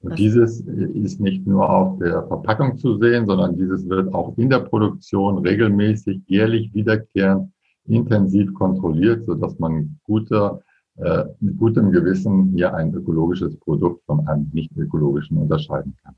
Und 0.00 0.18
dieses 0.18 0.60
ist 0.60 1.20
nicht 1.20 1.46
nur 1.46 1.68
auf 1.68 1.98
der 1.98 2.26
Verpackung 2.26 2.76
zu 2.76 2.98
sehen, 2.98 3.26
sondern 3.26 3.56
dieses 3.56 3.88
wird 3.88 4.12
auch 4.14 4.36
in 4.36 4.50
der 4.50 4.60
Produktion 4.60 5.38
regelmäßig, 5.38 6.20
jährlich 6.26 6.72
wiederkehrend, 6.74 7.50
intensiv 7.86 8.52
kontrolliert, 8.54 9.24
sodass 9.26 9.58
man 9.58 9.98
guter, 10.04 10.60
äh, 10.96 11.24
mit 11.40 11.58
gutem 11.58 11.92
Gewissen 11.92 12.52
hier 12.54 12.74
ein 12.74 12.92
ökologisches 12.94 13.56
Produkt 13.58 14.04
von 14.06 14.26
einem 14.26 14.50
nicht 14.52 14.76
ökologischen 14.76 15.38
unterscheiden 15.38 15.96
kann. 16.02 16.14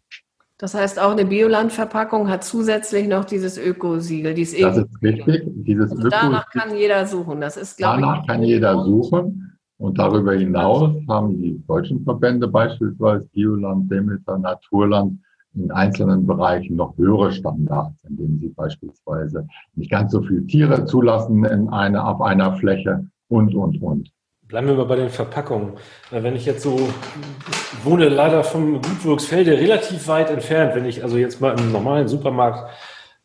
Das 0.60 0.74
heißt, 0.74 0.98
auch 0.98 1.12
eine 1.12 1.24
Biolandverpackung 1.24 2.28
hat 2.28 2.42
zusätzlich 2.42 3.06
noch 3.06 3.24
dieses 3.24 3.58
Ökosiegel. 3.58 4.34
Dieses 4.34 4.60
das 4.60 4.78
ist 4.78 5.02
richtig. 5.02 5.42
Dieses 5.54 5.92
also 5.92 6.08
danach 6.08 6.50
kann 6.50 6.76
jeder 6.76 7.06
suchen. 7.06 7.40
Das 7.40 7.56
ist, 7.56 7.76
glaube 7.76 8.00
danach 8.00 8.22
ich, 8.22 8.26
kann 8.26 8.42
jeder 8.42 8.82
suchen. 8.82 9.47
Und 9.78 9.98
darüber 9.98 10.34
hinaus 10.34 10.90
haben 11.08 11.40
die 11.40 11.62
deutschen 11.66 12.02
Verbände 12.02 12.48
beispielsweise 12.48 13.24
Bioland, 13.32 13.90
Demeter, 13.90 14.38
Naturland 14.38 15.20
in 15.54 15.70
einzelnen 15.70 16.26
Bereichen 16.26 16.76
noch 16.76 16.96
höhere 16.96 17.32
Standards, 17.32 17.94
indem 18.08 18.38
sie 18.38 18.48
beispielsweise 18.48 19.46
nicht 19.74 19.90
ganz 19.90 20.12
so 20.12 20.20
viele 20.22 20.44
Tiere 20.46 20.84
zulassen 20.84 21.44
in 21.44 21.68
eine, 21.68 22.04
auf 22.04 22.20
einer 22.20 22.54
Fläche 22.56 23.06
und, 23.28 23.54
und, 23.54 23.80
und. 23.80 24.10
Bleiben 24.46 24.66
wir 24.66 24.74
mal 24.74 24.86
bei 24.86 24.96
den 24.96 25.10
Verpackungen. 25.10 25.74
Wenn 26.10 26.34
ich 26.34 26.46
jetzt 26.46 26.62
so 26.62 26.78
ich 27.78 27.84
wohne 27.84 28.08
leider 28.08 28.42
vom 28.42 28.80
Gutwurksfelde 28.82 29.52
relativ 29.52 30.08
weit 30.08 30.30
entfernt, 30.30 30.74
wenn 30.74 30.84
ich 30.84 31.02
also 31.04 31.16
jetzt 31.16 31.40
mal 31.40 31.58
im 31.58 31.70
normalen 31.70 32.08
Supermarkt 32.08 32.70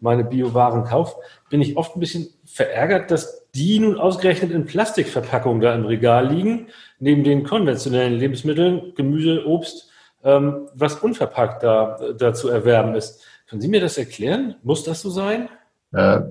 meine 0.04 0.24
Biowaren 0.24 0.84
kaufe, 0.84 1.16
bin 1.50 1.62
ich 1.62 1.78
oft 1.78 1.96
ein 1.96 2.00
bisschen 2.00 2.28
verärgert, 2.46 3.10
dass 3.10 3.50
die 3.56 3.80
nun 3.80 3.98
ausgerechnet 3.98 4.52
in 4.52 4.66
Plastikverpackungen 4.66 5.62
da 5.62 5.74
im 5.74 5.86
Regal 5.86 6.32
liegen, 6.32 6.68
neben 7.00 7.24
den 7.24 7.44
konventionellen 7.44 8.14
Lebensmitteln, 8.14 8.94
Gemüse, 8.96 9.48
Obst, 9.48 9.90
ähm, 10.24 10.68
was 10.76 10.96
unverpackt 10.96 11.64
da, 11.64 11.98
da 12.18 12.34
zu 12.34 12.50
erwerben 12.50 12.96
ist. 12.96 13.26
Können 13.48 13.62
Sie 13.62 13.68
mir 13.68 13.82
das 13.82 13.98
erklären? 13.98 14.56
Muss 14.64 14.84
das 14.84 15.02
so 15.02 15.10
sein? 15.10 15.50
Äh, 15.92 16.22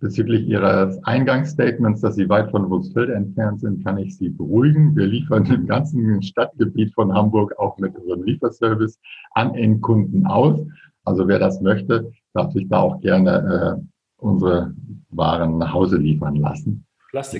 bezüglich 0.00 0.46
Ihres 0.46 1.02
Eingangsstatements, 1.04 2.00
dass 2.00 2.16
Sie 2.16 2.28
weit 2.28 2.50
von 2.50 2.68
Wurzfeld 2.70 3.10
entfernt 3.10 3.60
sind, 3.60 3.84
kann 3.84 3.98
ich 3.98 4.16
Sie 4.16 4.30
beruhigen. 4.30 4.96
Wir 4.96 5.06
liefern 5.06 5.46
im 5.46 5.66
ganzen 5.66 6.22
Stadtgebiet 6.22 6.92
von 6.94 7.14
Hamburg 7.14 7.58
auch 7.58 7.78
mit 7.78 7.96
unserem 7.96 8.24
Lieferservice 8.24 8.98
an 9.32 9.54
Endkunden 9.54 10.26
aus. 10.26 10.60
Also 11.04 11.28
wer 11.28 11.38
das 11.38 11.60
möchte, 11.60 12.12
darf 12.34 12.52
sich 12.52 12.68
da 12.68 12.80
auch 12.80 13.00
gerne 13.00 13.78
äh, 13.78 13.84
unsere 14.18 14.74
Waren 15.10 15.58
nach 15.58 15.72
Hause 15.72 15.96
liefern 15.96 16.36
lassen. 16.36 16.84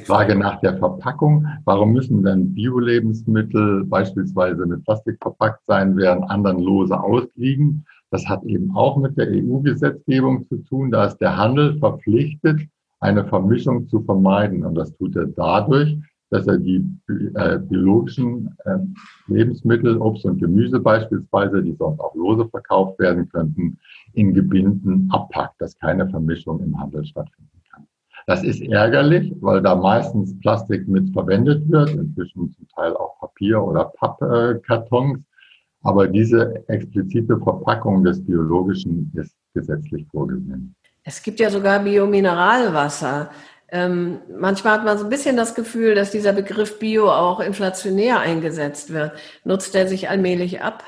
Frage 0.05 0.37
nach 0.37 0.61
der 0.61 0.77
Verpackung. 0.77 1.47
Warum 1.65 1.93
müssen 1.93 2.23
denn 2.23 2.53
Bio-Lebensmittel 2.55 3.85
beispielsweise 3.85 4.67
mit 4.67 4.85
Plastik 4.85 5.17
verpackt 5.23 5.63
sein, 5.67 5.97
während 5.97 6.29
anderen 6.31 6.61
lose 6.61 6.99
ausliegen? 6.99 7.87
Das 8.11 8.29
hat 8.29 8.45
eben 8.45 8.77
auch 8.77 8.99
mit 8.99 9.17
der 9.17 9.29
EU-Gesetzgebung 9.31 10.47
zu 10.49 10.59
tun. 10.59 10.91
Da 10.91 11.07
ist 11.07 11.17
der 11.19 11.39
Handel 11.39 11.79
verpflichtet, 11.79 12.61
eine 13.01 13.25
Vermischung 13.25 13.89
zu 13.89 14.03
vermeiden. 14.03 14.67
Und 14.67 14.75
das 14.75 14.95
tut 14.99 15.17
er 15.17 15.29
dadurch, 15.29 15.97
dass 16.29 16.47
er 16.47 16.59
die 16.59 16.85
äh, 17.35 17.59
biologischen 17.59 18.55
äh, 18.65 18.79
Lebensmittel, 19.29 19.97
Obst 19.97 20.27
und 20.27 20.39
Gemüse 20.39 20.81
beispielsweise, 20.81 21.63
die 21.63 21.75
sonst 21.75 22.01
auch 22.01 22.15
lose 22.15 22.47
verkauft 22.51 22.99
werden 22.99 23.29
könnten, 23.31 23.79
in 24.15 24.35
Gebinden 24.35 25.09
abpackt, 25.11 25.61
dass 25.61 25.79
keine 25.79 26.09
Vermischung 26.09 26.63
im 26.63 26.79
Handel 26.79 27.05
stattfinden 27.05 27.63
kann. 27.71 27.87
Das 28.27 28.43
ist 28.43 28.63
ärgerlich, 28.63 29.35
weil 29.41 29.63
da 29.63 29.75
meistens 29.75 30.39
Plastik 30.41 30.87
mit 30.89 31.13
verwendet 31.13 31.69
wird, 31.69 31.91
inzwischen 31.91 32.53
zum 32.53 32.69
Teil 32.69 32.95
auch 32.97 33.19
Papier- 33.21 33.63
oder 33.63 33.93
Pappkartons. 33.97 35.21
Aber 35.83 36.07
diese 36.07 36.63
explizite 36.69 37.39
Verpackung 37.39 38.05
des 38.05 38.25
Biologischen 38.25 39.11
ist 39.15 39.35
gesetzlich 39.53 40.07
vorgesehen. 40.11 40.75
Es 41.03 41.23
gibt 41.23 41.41
ja 41.41 41.51
sogar 41.51 41.81
Biomineralwasser. 41.81 43.31
Ähm, 43.69 44.19
manchmal 44.39 44.75
hat 44.75 44.85
man 44.85 44.99
so 44.99 45.05
ein 45.05 45.11
bisschen 45.11 45.37
das 45.37 45.55
Gefühl, 45.55 45.95
dass 45.95 46.11
dieser 46.11 46.33
Begriff 46.33 46.79
Bio 46.79 47.11
auch 47.11 47.41
inflationär 47.41 48.21
eingesetzt 48.21 48.93
wird. 48.93 49.13
Nutzt 49.45 49.75
er 49.75 49.89
sich 49.89 50.09
allmählich 50.09 50.61
ab? 50.61 50.85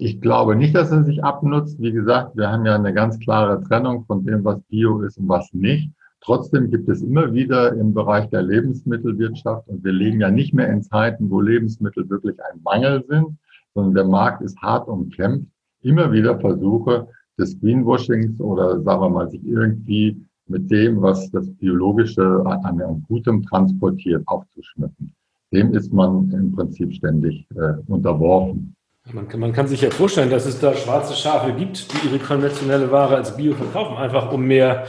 Ich 0.00 0.20
glaube 0.20 0.54
nicht, 0.54 0.76
dass 0.76 0.92
er 0.92 1.02
sich 1.02 1.24
abnutzt. 1.24 1.80
Wie 1.80 1.90
gesagt, 1.90 2.36
wir 2.36 2.52
haben 2.52 2.64
ja 2.64 2.76
eine 2.76 2.94
ganz 2.94 3.18
klare 3.18 3.60
Trennung 3.64 4.04
von 4.04 4.24
dem, 4.24 4.44
was 4.44 4.60
Bio 4.68 5.00
ist 5.02 5.18
und 5.18 5.28
was 5.28 5.52
nicht. 5.52 5.90
Trotzdem 6.20 6.70
gibt 6.70 6.88
es 6.88 7.02
immer 7.02 7.32
wieder 7.32 7.72
im 7.72 7.92
Bereich 7.94 8.30
der 8.30 8.42
Lebensmittelwirtschaft, 8.42 9.66
und 9.66 9.82
wir 9.82 9.90
legen 9.90 10.20
ja 10.20 10.30
nicht 10.30 10.54
mehr 10.54 10.68
in 10.68 10.82
Zeiten, 10.82 11.28
wo 11.28 11.40
Lebensmittel 11.40 12.08
wirklich 12.08 12.36
ein 12.44 12.60
Mangel 12.62 13.04
sind, 13.08 13.38
sondern 13.74 13.94
der 13.94 14.04
Markt 14.04 14.40
ist 14.42 14.56
hart 14.62 14.86
umkämpft, 14.86 15.48
immer 15.82 16.12
wieder 16.12 16.38
Versuche 16.38 17.08
des 17.36 17.58
Greenwashings 17.58 18.40
oder 18.40 18.80
sagen 18.80 19.02
wir 19.02 19.10
mal, 19.10 19.28
sich 19.28 19.44
irgendwie 19.44 20.16
mit 20.46 20.70
dem, 20.70 21.02
was 21.02 21.28
das 21.32 21.50
Biologische 21.54 22.44
an 22.46 23.04
Gutem 23.08 23.42
transportiert, 23.42 24.22
aufzuschmücken. 24.28 25.12
Dem 25.52 25.74
ist 25.74 25.92
man 25.92 26.30
im 26.30 26.52
Prinzip 26.52 26.94
ständig 26.94 27.48
äh, 27.56 27.74
unterworfen. 27.88 28.76
Man 29.12 29.26
kann, 29.28 29.40
man 29.40 29.52
kann, 29.52 29.66
sich 29.66 29.80
ja 29.80 29.90
vorstellen, 29.90 30.30
dass 30.30 30.44
es 30.44 30.60
da 30.60 30.74
schwarze 30.74 31.14
Schafe 31.14 31.52
gibt, 31.52 31.92
die 31.92 32.08
ihre 32.08 32.18
konventionelle 32.18 32.90
Ware 32.90 33.16
als 33.16 33.36
Bio 33.36 33.54
verkaufen, 33.54 33.96
einfach 33.96 34.30
um 34.32 34.44
mehr 34.44 34.86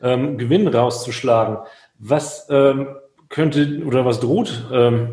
ähm, 0.00 0.38
Gewinn 0.38 0.66
rauszuschlagen. 0.66 1.58
Was 1.98 2.48
ähm, 2.50 2.88
könnte 3.28 3.84
oder 3.84 4.04
was 4.04 4.18
droht 4.18 4.66
ähm, 4.72 5.10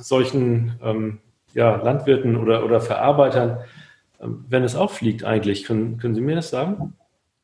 solchen 0.00 0.72
ähm, 0.82 1.18
ja, 1.54 1.76
Landwirten 1.76 2.36
oder, 2.36 2.64
oder 2.64 2.80
Verarbeitern, 2.80 3.58
ähm, 4.20 4.44
wenn 4.48 4.64
es 4.64 4.74
auffliegt 4.74 5.24
eigentlich? 5.24 5.64
Können, 5.64 5.98
können 5.98 6.14
Sie 6.14 6.20
mir 6.20 6.34
das 6.34 6.50
sagen? 6.50 6.94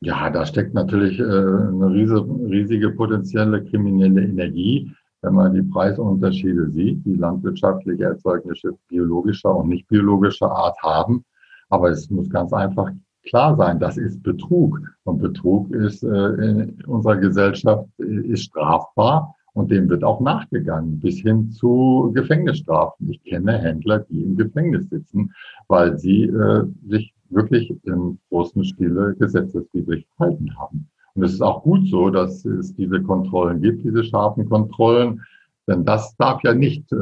Ja, 0.01 0.29
da 0.29 0.45
steckt 0.45 0.73
natürlich 0.73 1.19
äh, 1.19 1.23
eine 1.23 1.89
riesige, 1.89 2.25
riesige 2.49 2.89
potenzielle 2.89 3.63
kriminelle 3.63 4.21
Energie, 4.23 4.91
wenn 5.23 5.33
man 5.33 5.53
die 5.53 5.61
Preisunterschiede 5.63 6.69
sieht, 6.69 7.05
die 7.05 7.15
landwirtschaftliche 7.15 8.03
Erzeugnisse 8.03 8.77
biologischer 8.89 9.55
und 9.55 9.69
nicht 9.69 9.87
biologischer 9.87 10.51
Art 10.51 10.77
haben. 10.83 11.23
Aber 11.69 11.89
es 11.89 12.09
muss 12.09 12.29
ganz 12.29 12.51
einfach 12.53 12.91
klar 13.23 13.55
sein, 13.55 13.79
das 13.79 13.97
ist 13.97 14.21
Betrug. 14.21 14.81
Und 15.05 15.19
Betrug 15.19 15.71
ist 15.71 16.03
äh, 16.03 16.07
in 16.07 16.83
unserer 16.85 17.17
Gesellschaft 17.17 17.87
ist 17.97 18.43
strafbar 18.43 19.33
und 19.53 19.71
dem 19.71 19.89
wird 19.89 20.03
auch 20.03 20.19
nachgegangen, 20.19 20.99
bis 20.99 21.19
hin 21.19 21.51
zu 21.51 22.11
Gefängnisstrafen. 22.13 23.09
Ich 23.09 23.23
kenne 23.23 23.57
Händler, 23.57 23.99
die 23.99 24.23
im 24.23 24.35
Gefängnis 24.35 24.89
sitzen, 24.89 25.33
weil 25.67 25.97
sie 25.97 26.23
äh, 26.23 26.65
sich 26.85 27.13
wirklich 27.29 27.73
im 27.83 28.19
großen 28.29 28.65
Stile 28.65 29.15
gesetzeswidrig 29.17 30.05
verhalten 30.17 30.55
haben. 30.57 30.89
Und 31.15 31.23
es 31.23 31.33
ist 31.33 31.41
auch 31.41 31.63
gut 31.63 31.87
so, 31.87 32.09
dass 32.09 32.43
es 32.45 32.75
diese 32.75 33.01
Kontrollen 33.01 33.61
gibt, 33.61 33.83
diese 33.83 34.03
scharfen 34.03 34.49
Kontrollen, 34.49 35.21
denn 35.67 35.85
das 35.85 36.15
darf 36.17 36.43
ja 36.43 36.53
nicht 36.53 36.91
äh, 36.91 36.95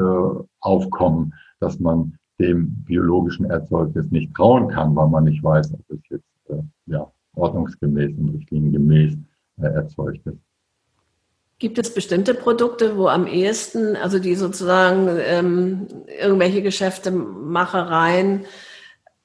aufkommen, 0.59 1.33
dass 1.59 1.79
man 1.79 2.17
dem 2.39 2.83
biologischen 2.83 3.45
Erzeugnis 3.49 4.11
nicht 4.11 4.33
trauen 4.33 4.67
kann, 4.67 4.95
weil 4.95 5.07
man 5.07 5.23
nicht 5.23 5.43
weiß, 5.43 5.73
ob 5.73 5.79
es 5.89 5.99
jetzt 6.09 6.25
äh, 6.49 6.61
ja, 6.87 7.11
ordnungsgemäß 7.35 8.17
und 8.17 8.29
richtliniengemäß 8.29 9.17
äh, 9.61 9.67
erzeugt 9.67 10.25
ist. 10.25 10.39
Gibt 11.59 11.77
es 11.77 11.93
bestimmte 11.93 12.33
Produkte, 12.33 12.97
wo 12.97 13.07
am 13.07 13.27
ehesten, 13.27 13.95
also 13.95 14.17
die 14.17 14.33
sozusagen 14.33 15.07
ähm, 15.19 15.87
irgendwelche 16.19 16.63
Geschäftemachereien 16.63 18.45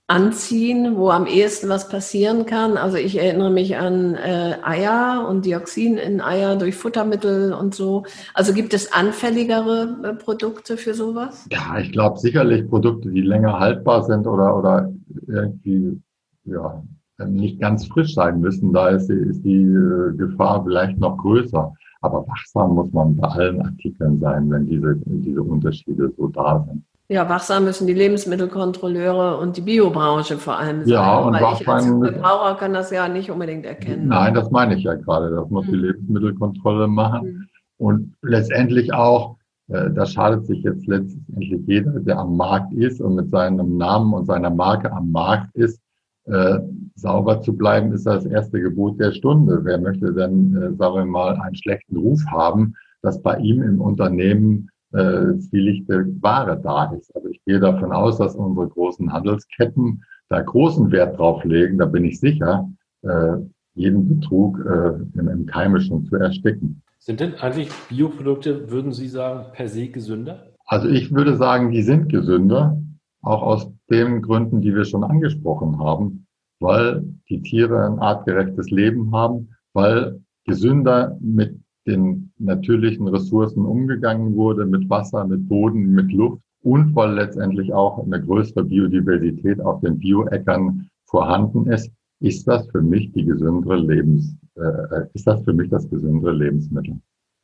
anziehen, 0.09 0.97
wo 0.97 1.11
am 1.11 1.27
ehesten 1.27 1.69
was 1.69 1.89
passieren 1.89 2.47
kann. 2.47 2.77
Also 2.77 2.97
ich 2.97 3.19
erinnere 3.19 3.51
mich 3.51 3.77
an 3.77 4.15
äh, 4.15 4.57
Eier 4.63 5.27
und 5.29 5.45
Dioxin 5.45 5.97
in 5.97 6.21
Eier 6.21 6.57
durch 6.57 6.77
Futtermittel 6.77 7.53
und 7.53 7.75
so. 7.75 8.05
Also 8.33 8.55
gibt 8.55 8.73
es 8.73 8.93
anfälligere 8.93 9.99
äh, 10.05 10.15
Produkte 10.15 10.77
für 10.77 10.95
sowas? 10.95 11.49
Ja, 11.51 11.79
ich 11.81 11.91
glaube 11.91 12.21
sicherlich 12.21 12.69
Produkte, 12.69 13.11
die 13.11 13.23
länger 13.23 13.59
haltbar 13.59 14.05
sind 14.05 14.29
oder, 14.29 14.57
oder 14.57 14.93
irgendwie 15.27 16.01
ja, 16.45 16.85
nicht 17.27 17.61
ganz 17.61 17.87
frisch 17.87 18.15
sein 18.15 18.41
müssen. 18.41 18.73
Da 18.73 18.91
ist, 18.91 19.11
ist 19.11 19.43
die 19.43 19.65
äh, 19.65 20.17
Gefahr 20.17 20.63
vielleicht 20.63 20.99
noch 20.99 21.17
größer. 21.19 21.75
Aber 22.03 22.29
wachsam 22.29 22.75
muss 22.75 22.93
man 22.93 23.17
bei 23.17 23.27
allen 23.27 23.61
Artikeln 23.61 24.21
sein, 24.21 24.49
wenn 24.51 24.67
diese, 24.67 24.97
diese 25.05 25.43
Unterschiede 25.43 26.13
so 26.17 26.29
da 26.29 26.65
sind. 26.69 26.85
Ja, 27.09 27.29
wachsam 27.29 27.65
müssen 27.65 27.87
die 27.87 27.95
Lebensmittelkontrolleure 27.95 29.39
und 29.39 29.57
die 29.57 29.61
Biobranche 29.61 30.39
vor 30.39 30.59
allem 30.59 30.81
sein. 30.81 30.89
Ja, 30.89 31.19
und 31.19 31.35
weil 31.35 31.55
ich 31.61 31.69
als 31.69 31.87
Verbraucher 31.87 32.57
kann 32.57 32.73
das 32.73 32.91
ja 32.91 33.09
nicht 33.09 33.31
unbedingt 33.31 33.65
erkennen. 33.65 34.09
Nein, 34.09 34.35
das 34.35 34.51
meine 34.51 34.75
ich 34.75 34.83
ja 34.83 34.95
gerade. 34.95 35.31
Das 35.31 35.49
muss 35.49 35.67
hm. 35.67 35.73
die 35.73 35.79
Lebensmittelkontrolle 35.79 36.89
machen. 36.89 37.23
Hm. 37.23 37.49
Und 37.79 38.15
letztendlich 38.23 38.93
auch, 38.93 39.37
äh, 39.69 39.91
da 39.91 40.05
schadet 40.05 40.47
sich 40.47 40.63
jetzt 40.65 40.87
letztendlich 40.87 41.61
jeder, 41.67 41.93
der 42.01 42.19
am 42.19 42.37
Markt 42.37 42.73
ist 42.73 43.01
und 43.01 43.15
mit 43.15 43.31
seinem 43.31 43.77
Namen 43.77 44.13
und 44.13 44.27
seiner 44.27 44.51
Marke 44.51 44.91
am 44.91 45.13
Markt 45.13 45.55
ist, 45.55 45.81
äh, 46.25 46.59
sauber 46.97 47.41
zu 47.41 47.57
bleiben, 47.57 47.93
ist 47.93 48.07
das 48.07 48.27
erste 48.27 48.61
Gebot 48.61 48.99
der 48.99 49.13
Stunde. 49.13 49.61
Wer 49.63 49.79
möchte 49.79 50.13
denn, 50.13 50.57
äh, 50.57 50.75
sagen 50.75 50.95
wir 50.97 51.05
mal, 51.05 51.37
einen 51.37 51.55
schlechten 51.55 51.97
Ruf 51.97 52.21
haben, 52.27 52.75
dass 53.03 53.23
bei 53.23 53.37
ihm 53.37 53.63
im 53.63 53.81
Unternehmen 53.81 54.69
äh, 54.97 55.39
zwielichte 55.39 56.07
Ware 56.21 56.59
da 56.61 56.93
ist. 56.93 57.15
Also 57.15 57.29
ich 57.29 57.45
gehe 57.45 57.61
davon 57.61 57.93
aus, 57.93 58.19
dass 58.19 58.35
unsere 58.35 58.69
großen 58.69 59.13
Handelsketten 59.13 60.03
da 60.29 60.41
großen 60.41 60.91
Wert 60.91 61.19
drauf 61.19 61.45
legen, 61.45 61.79
da 61.79 61.87
bin 61.87 62.05
ich 62.05 62.19
sicher, 62.19 62.69
äh, 63.03 63.37
jeden 63.75 64.09
Betrug 64.09 64.59
äh, 64.59 65.19
im, 65.19 65.29
im 65.29 65.47
Keime 65.47 65.81
schon 65.81 66.05
zu 66.07 66.17
ersticken. 66.17 66.83
Sind 66.99 67.21
denn 67.21 67.35
eigentlich 67.35 67.71
Bioprodukte, 67.89 68.71
würden 68.71 68.93
Sie 68.93 69.07
sagen, 69.07 69.53
per 69.53 69.69
se 69.69 69.89
gesünder? 69.89 70.47
Also 70.65 70.89
ich 70.89 71.15
würde 71.15 71.37
sagen, 71.37 71.71
die 71.71 71.83
sind 71.83 72.09
gesünder, 72.09 72.81
auch 73.23 73.43
aus 73.43 73.71
den 73.91 74.23
Gründen, 74.23 74.61
die 74.61 74.75
wir 74.75 74.85
schon 74.85 75.05
angesprochen 75.05 75.79
haben, 75.79 76.27
weil 76.59 77.05
die 77.29 77.43
Tiere 77.43 77.87
ein 77.87 77.99
artgerechtes 77.99 78.71
Leben 78.71 79.15
haben, 79.15 79.51
weil 79.75 80.21
gesünder 80.45 81.17
mit 81.21 81.61
den 81.87 82.33
natürlichen 82.39 83.09
Ressourcen 83.09 83.65
umgegangen 83.65 84.37
wurde, 84.37 84.67
mit 84.67 84.89
Wasser, 84.91 85.25
mit 85.27 85.49
Boden, 85.49 85.93
mit 85.93 86.13
Luft 86.13 86.43
und 86.63 86.95
weil 86.97 87.15
letztendlich 87.15 87.73
auch 87.73 88.05
eine 88.05 88.21
größere 88.21 88.65
Biodiversität 88.65 89.61
auf 89.61 89.81
den 89.81 89.99
Bioäckern 89.99 90.89
vorhanden 91.05 91.71
ist, 91.71 91.91
ist 92.21 92.49
das 92.49 92.67
für 92.71 92.83
mich 92.83 93.13
die 93.13 93.25
gesündere 93.25 93.77
Lebens, 93.77 94.35
äh, 94.57 95.07
ist 95.15 95.27
das 95.27 95.43
für 95.45 95.53
mich 95.53 95.71
das 95.71 95.89
gesündere 95.89 96.33
Lebensmittel. 96.33 96.97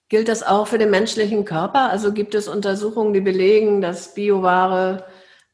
Gilt 0.08 0.28
das 0.28 0.42
auch 0.42 0.66
für 0.66 0.78
den 0.78 0.90
menschlichen 0.90 1.44
Körper? 1.44 1.90
Also 1.90 2.12
gibt 2.12 2.34
es 2.34 2.48
Untersuchungen, 2.48 3.14
die 3.14 3.20
belegen, 3.20 3.80
dass 3.80 4.14
Bioware, 4.14 5.04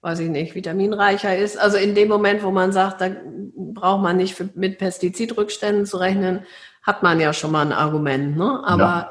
weiß 0.01 0.21
ich 0.21 0.31
nicht, 0.31 0.55
vitaminreicher 0.55 1.37
ist? 1.37 1.59
Also 1.59 1.77
in 1.77 1.95
dem 1.95 2.09
Moment, 2.09 2.43
wo 2.43 2.51
man 2.51 2.73
sagt, 2.73 3.01
da 3.01 3.11
braucht 3.55 4.03
man 4.03 4.17
nicht 4.17 4.57
mit 4.57 4.79
Pestizidrückständen 4.79 5.87
zu 5.87 5.99
rechnen, 5.99 6.41
hat 6.89 7.03
man 7.03 7.21
ja 7.21 7.35
schon 7.35 7.53
mal 7.53 7.67
ein 7.67 7.73
Argument. 7.73 8.39
Ne? 8.39 8.63
Aber 8.65 9.11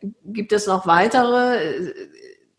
ja. 0.00 0.08
gibt 0.24 0.52
es 0.52 0.68
noch 0.68 0.86
weitere 0.86 1.56
äh, 1.56 1.94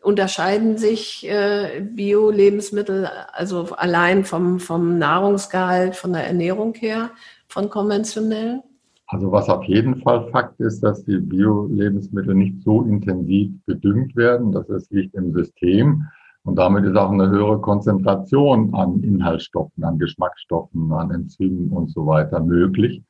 unterscheiden 0.02 0.76
sich 0.76 1.26
äh, 1.26 1.80
Bio-Lebensmittel 1.80 3.08
also 3.32 3.70
allein 3.74 4.26
vom, 4.26 4.60
vom 4.60 4.98
Nahrungsgehalt, 4.98 5.96
von 5.96 6.12
der 6.12 6.26
Ernährung 6.26 6.74
her, 6.74 7.10
von 7.48 7.70
konventionellen? 7.70 8.62
Also 9.06 9.32
was 9.32 9.48
auf 9.48 9.64
jeden 9.64 10.02
Fall 10.02 10.28
Fakt 10.30 10.60
ist, 10.60 10.82
dass 10.82 11.06
die 11.06 11.16
Bio-Lebensmittel 11.16 12.34
nicht 12.34 12.62
so 12.62 12.82
intensiv 12.82 13.50
gedüngt 13.66 14.14
werden. 14.14 14.52
Das 14.52 14.68
ist 14.68 14.90
liegt 14.92 15.14
im 15.14 15.32
System. 15.32 16.04
Und 16.42 16.56
damit 16.56 16.84
ist 16.84 16.96
auch 16.96 17.10
eine 17.10 17.30
höhere 17.30 17.62
Konzentration 17.62 18.74
an 18.74 19.02
Inhaltsstoffen, 19.02 19.84
an 19.84 19.98
Geschmacksstoffen, 19.98 20.92
an 20.92 21.10
Enzymen 21.10 21.70
und 21.70 21.90
so 21.90 22.06
weiter 22.06 22.40
möglich, 22.40 23.02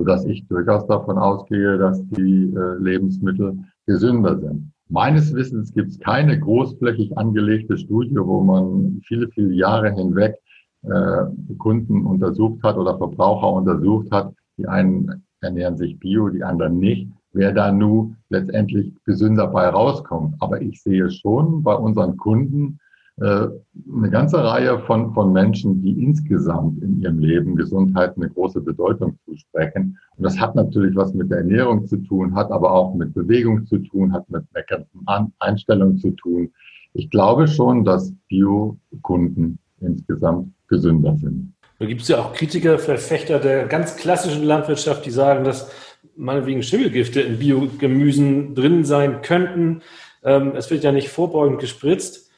sodass 0.00 0.24
ich 0.24 0.48
durchaus 0.48 0.86
davon 0.86 1.18
ausgehe, 1.18 1.76
dass 1.76 2.02
die 2.08 2.54
äh, 2.56 2.78
Lebensmittel 2.78 3.58
gesünder 3.86 4.38
sind. 4.38 4.72
Meines 4.88 5.34
Wissens 5.34 5.74
gibt 5.74 5.90
es 5.90 6.00
keine 6.00 6.40
großflächig 6.40 7.18
angelegte 7.18 7.76
Studie, 7.76 8.16
wo 8.16 8.40
man 8.40 9.02
viele, 9.06 9.28
viele 9.28 9.52
Jahre 9.52 9.92
hinweg 9.92 10.36
äh, 10.84 11.24
Kunden 11.58 12.06
untersucht 12.06 12.62
hat 12.62 12.78
oder 12.78 12.96
Verbraucher 12.96 13.52
untersucht 13.52 14.10
hat. 14.10 14.32
Die 14.56 14.66
einen 14.66 15.22
ernähren 15.42 15.76
sich 15.76 15.98
bio, 15.98 16.30
die 16.30 16.44
anderen 16.44 16.78
nicht. 16.78 17.06
Wer 17.32 17.52
da 17.52 17.70
nun 17.70 18.16
letztendlich 18.30 18.94
gesünder 19.04 19.48
bei 19.48 19.68
rauskommt. 19.68 20.34
Aber 20.40 20.62
ich 20.62 20.82
sehe 20.82 21.10
schon 21.10 21.62
bei 21.62 21.74
unseren 21.74 22.16
Kunden 22.16 22.78
eine 23.26 24.10
ganze 24.10 24.42
Reihe 24.42 24.78
von, 24.80 25.12
von 25.12 25.32
Menschen, 25.32 25.82
die 25.82 26.02
insgesamt 26.02 26.82
in 26.82 27.02
ihrem 27.02 27.18
Leben 27.18 27.54
Gesundheit 27.54 28.16
eine 28.16 28.30
große 28.30 28.62
Bedeutung 28.62 29.18
zusprechen. 29.26 29.98
Und 30.16 30.24
das 30.24 30.40
hat 30.40 30.54
natürlich 30.54 30.96
was 30.96 31.12
mit 31.12 31.30
der 31.30 31.38
Ernährung 31.38 31.86
zu 31.86 31.98
tun, 31.98 32.34
hat 32.34 32.50
aber 32.50 32.72
auch 32.72 32.94
mit 32.94 33.12
Bewegung 33.12 33.66
zu 33.66 33.78
tun, 33.78 34.12
hat 34.12 34.28
mit 34.30 34.44
einer 34.54 34.64
ganzen 34.64 35.32
Einstellung 35.38 35.98
zu 35.98 36.12
tun. 36.12 36.50
Ich 36.94 37.10
glaube 37.10 37.46
schon, 37.46 37.84
dass 37.84 38.12
Bio-Kunden 38.28 39.58
insgesamt 39.80 40.52
gesünder 40.68 41.16
sind. 41.16 41.52
Da 41.78 41.86
gibt 41.86 42.02
es 42.02 42.08
ja 42.08 42.18
auch 42.18 42.32
Kritiker, 42.32 42.78
Verfechter 42.78 43.38
der 43.38 43.66
ganz 43.66 43.96
klassischen 43.96 44.44
Landwirtschaft, 44.44 45.04
die 45.04 45.10
sagen, 45.10 45.44
dass 45.44 45.70
meinetwegen 46.16 46.62
Schimmelgifte 46.62 47.20
in 47.20 47.38
Biogemüsen 47.38 48.54
drin 48.54 48.84
sein 48.84 49.22
könnten. 49.22 49.82
Ähm, 50.22 50.52
es 50.56 50.70
wird 50.70 50.84
ja 50.84 50.92
nicht 50.92 51.08
vorbeugend 51.08 51.60
gespritzt. 51.60 52.30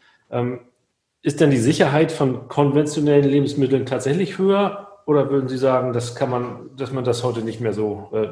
Ist 1.23 1.41
denn 1.41 1.51
die 1.51 1.59
Sicherheit 1.59 2.11
von 2.11 2.49
konventionellen 2.49 3.25
Lebensmitteln 3.25 3.87
tatsächlich 3.87 4.39
höher? 4.39 4.89
Oder 5.07 5.31
würden 5.31 5.49
Sie 5.49 5.57
sagen, 5.57 5.93
das 5.93 6.17
kann 6.17 6.31
man, 6.31 6.71
dass 6.77 6.93
man 6.93 7.05
das 7.05 7.23
heute 7.23 7.43
nicht 7.43 7.61
mehr 7.61 7.73
so 7.73 8.09
äh, 8.13 8.29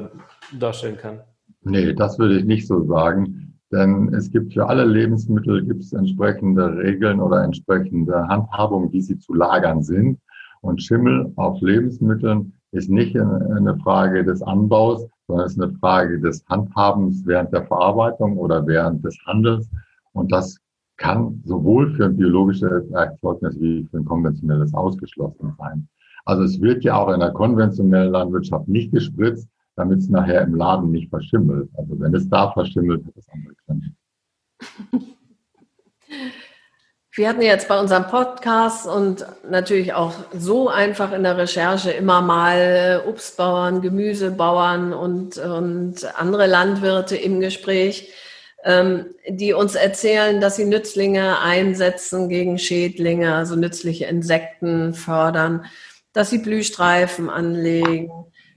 darstellen 0.57 0.97
kann? 0.97 1.21
Nee, 1.63 1.93
das 1.93 2.19
würde 2.19 2.37
ich 2.37 2.45
nicht 2.45 2.67
so 2.67 2.85
sagen. 2.85 3.57
Denn 3.71 4.13
es 4.13 4.29
gibt 4.29 4.53
für 4.53 4.67
alle 4.67 4.83
Lebensmittel 4.83 5.65
gibt 5.65 5.83
es 5.83 5.93
entsprechende 5.93 6.75
Regeln 6.75 7.21
oder 7.21 7.43
entsprechende 7.43 8.27
Handhabungen, 8.27 8.91
wie 8.91 9.01
sie 9.01 9.17
zu 9.17 9.33
lagern 9.33 9.81
sind. 9.83 10.19
Und 10.59 10.83
Schimmel 10.83 11.31
auf 11.37 11.61
Lebensmitteln 11.61 12.53
ist 12.73 12.89
nicht 12.89 13.15
eine 13.15 13.77
Frage 13.83 14.25
des 14.25 14.41
Anbaus, 14.41 15.07
sondern 15.27 15.45
es 15.45 15.53
ist 15.53 15.61
eine 15.61 15.73
Frage 15.79 16.19
des 16.19 16.43
Handhabens 16.49 17.25
während 17.25 17.53
der 17.53 17.65
Verarbeitung 17.65 18.37
oder 18.37 18.67
während 18.67 19.03
des 19.05 19.17
Handels. 19.25 19.69
Und 20.11 20.31
das 20.33 20.57
kann 21.01 21.41
sowohl 21.45 21.93
für 21.95 22.05
ein 22.05 22.15
biologisches 22.15 22.89
Erzeugnis 22.91 23.59
wie 23.59 23.87
für 23.89 23.97
ein 23.97 24.05
konventionelles 24.05 24.73
ausgeschlossen 24.73 25.55
sein. 25.57 25.87
Also 26.25 26.43
es 26.43 26.61
wird 26.61 26.83
ja 26.83 26.95
auch 26.95 27.11
in 27.11 27.19
der 27.19 27.31
konventionellen 27.31 28.11
Landwirtschaft 28.11 28.67
nicht 28.67 28.91
gespritzt, 28.91 29.47
damit 29.75 29.99
es 29.99 30.09
nachher 30.09 30.41
im 30.41 30.53
Laden 30.53 30.91
nicht 30.91 31.09
verschimmelt. 31.09 31.69
Also 31.75 31.99
wenn 31.99 32.13
es 32.13 32.29
da 32.29 32.51
verschimmelt, 32.51 33.03
hat 33.05 33.13
es 33.17 33.27
andere 33.29 33.55
Gründe. 33.65 33.87
Wir 37.13 37.27
hatten 37.27 37.41
jetzt 37.41 37.67
bei 37.67 37.77
unserem 37.77 38.07
Podcast 38.07 38.87
und 38.87 39.25
natürlich 39.49 39.93
auch 39.93 40.13
so 40.33 40.69
einfach 40.69 41.11
in 41.11 41.23
der 41.23 41.35
Recherche 41.35 41.91
immer 41.91 42.21
mal 42.21 43.03
Obstbauern, 43.05 43.81
Gemüsebauern 43.81 44.93
und, 44.93 45.37
und 45.37 46.17
andere 46.17 46.47
Landwirte 46.47 47.17
im 47.17 47.41
Gespräch 47.41 48.13
die 48.63 49.53
uns 49.53 49.75
erzählen, 49.75 50.39
dass 50.39 50.55
sie 50.55 50.65
Nützlinge 50.65 51.39
einsetzen 51.39 52.29
gegen 52.29 52.59
Schädlinge, 52.59 53.33
also 53.33 53.55
nützliche 53.55 54.05
Insekten 54.05 54.93
fördern, 54.93 55.65
dass 56.13 56.29
sie 56.29 56.37
Blühstreifen 56.39 57.29
anlegen, 57.29 58.11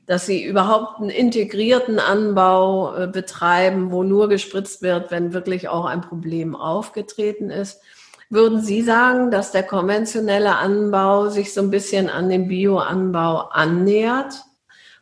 dass 0.06 0.26
sie 0.26 0.44
überhaupt 0.44 1.00
einen 1.00 1.10
integrierten 1.10 1.98
Anbau 1.98 2.94
äh, 2.94 3.06
betreiben, 3.06 3.90
wo 3.90 4.02
nur 4.02 4.28
gespritzt 4.28 4.82
wird, 4.82 5.10
wenn 5.10 5.32
wirklich 5.32 5.68
auch 5.68 5.86
ein 5.86 6.02
Problem 6.02 6.54
aufgetreten 6.54 7.50
ist. 7.50 7.80
Würden 8.28 8.60
Sie 8.60 8.82
sagen, 8.82 9.30
dass 9.30 9.52
der 9.52 9.62
konventionelle 9.62 10.56
Anbau 10.56 11.28
sich 11.28 11.54
so 11.54 11.60
ein 11.60 11.70
bisschen 11.70 12.08
an 12.08 12.28
den 12.28 12.48
Bioanbau 12.48 13.48
annähert? 13.50 14.42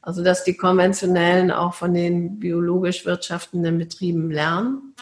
Also 0.02 0.24
dass 0.24 0.42
die 0.42 0.54
konventionellen 0.56 1.52
auch 1.52 1.74
von 1.74 1.94
den 1.94 2.40
biologisch 2.40 3.06
wirtschaftenden 3.06 3.78
Betrieben 3.78 4.30
lernen? 4.30 4.94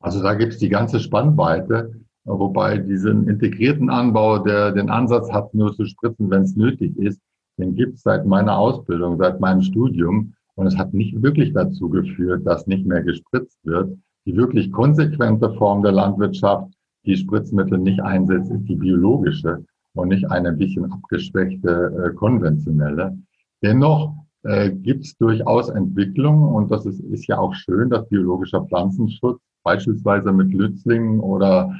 Also 0.00 0.22
da 0.22 0.34
gibt 0.34 0.52
es 0.52 0.58
die 0.58 0.68
ganze 0.68 1.00
Spannweite, 1.00 1.92
wobei 2.24 2.78
diesen 2.78 3.28
integrierten 3.28 3.90
Anbau, 3.90 4.38
der 4.38 4.70
den 4.70 4.90
Ansatz 4.90 5.30
hat, 5.32 5.52
nur 5.54 5.74
zu 5.74 5.84
spritzen, 5.86 6.30
wenn 6.30 6.42
es 6.42 6.54
nötig 6.54 6.96
ist, 6.96 7.20
den 7.58 7.74
gibt 7.74 7.96
es 7.96 8.02
seit 8.02 8.26
meiner 8.26 8.56
Ausbildung, 8.56 9.18
seit 9.18 9.40
meinem 9.40 9.62
Studium. 9.62 10.34
Und 10.54 10.68
es 10.68 10.78
hat 10.78 10.94
nicht 10.94 11.20
wirklich 11.20 11.52
dazu 11.52 11.88
geführt, 11.88 12.46
dass 12.46 12.68
nicht 12.68 12.86
mehr 12.86 13.02
gespritzt 13.02 13.58
wird. 13.64 13.98
Die 14.24 14.36
wirklich 14.36 14.70
konsequente 14.70 15.52
Form 15.54 15.82
der 15.82 15.92
Landwirtschaft, 15.92 16.72
die 17.04 17.16
Spritzmittel 17.16 17.78
nicht 17.78 18.00
einsetzt, 18.00 18.52
ist 18.52 18.68
die 18.68 18.76
biologische 18.76 19.64
und 19.94 20.08
nicht 20.08 20.30
eine 20.30 20.50
ein 20.50 20.58
bisschen 20.58 20.90
abgeschwächte 20.92 22.10
äh, 22.12 22.14
konventionelle. 22.14 23.18
Dennoch 23.62 24.14
äh, 24.44 24.70
gibt 24.70 25.04
es 25.04 25.16
durchaus 25.16 25.68
Entwicklungen 25.68 26.54
und 26.54 26.70
das 26.70 26.86
ist, 26.86 27.00
ist 27.00 27.26
ja 27.26 27.38
auch 27.38 27.54
schön, 27.54 27.90
dass 27.90 28.08
biologischer 28.08 28.64
Pflanzenschutz 28.64 29.40
beispielsweise 29.64 30.32
mit 30.32 30.52
Lützlingen 30.52 31.20
oder 31.20 31.74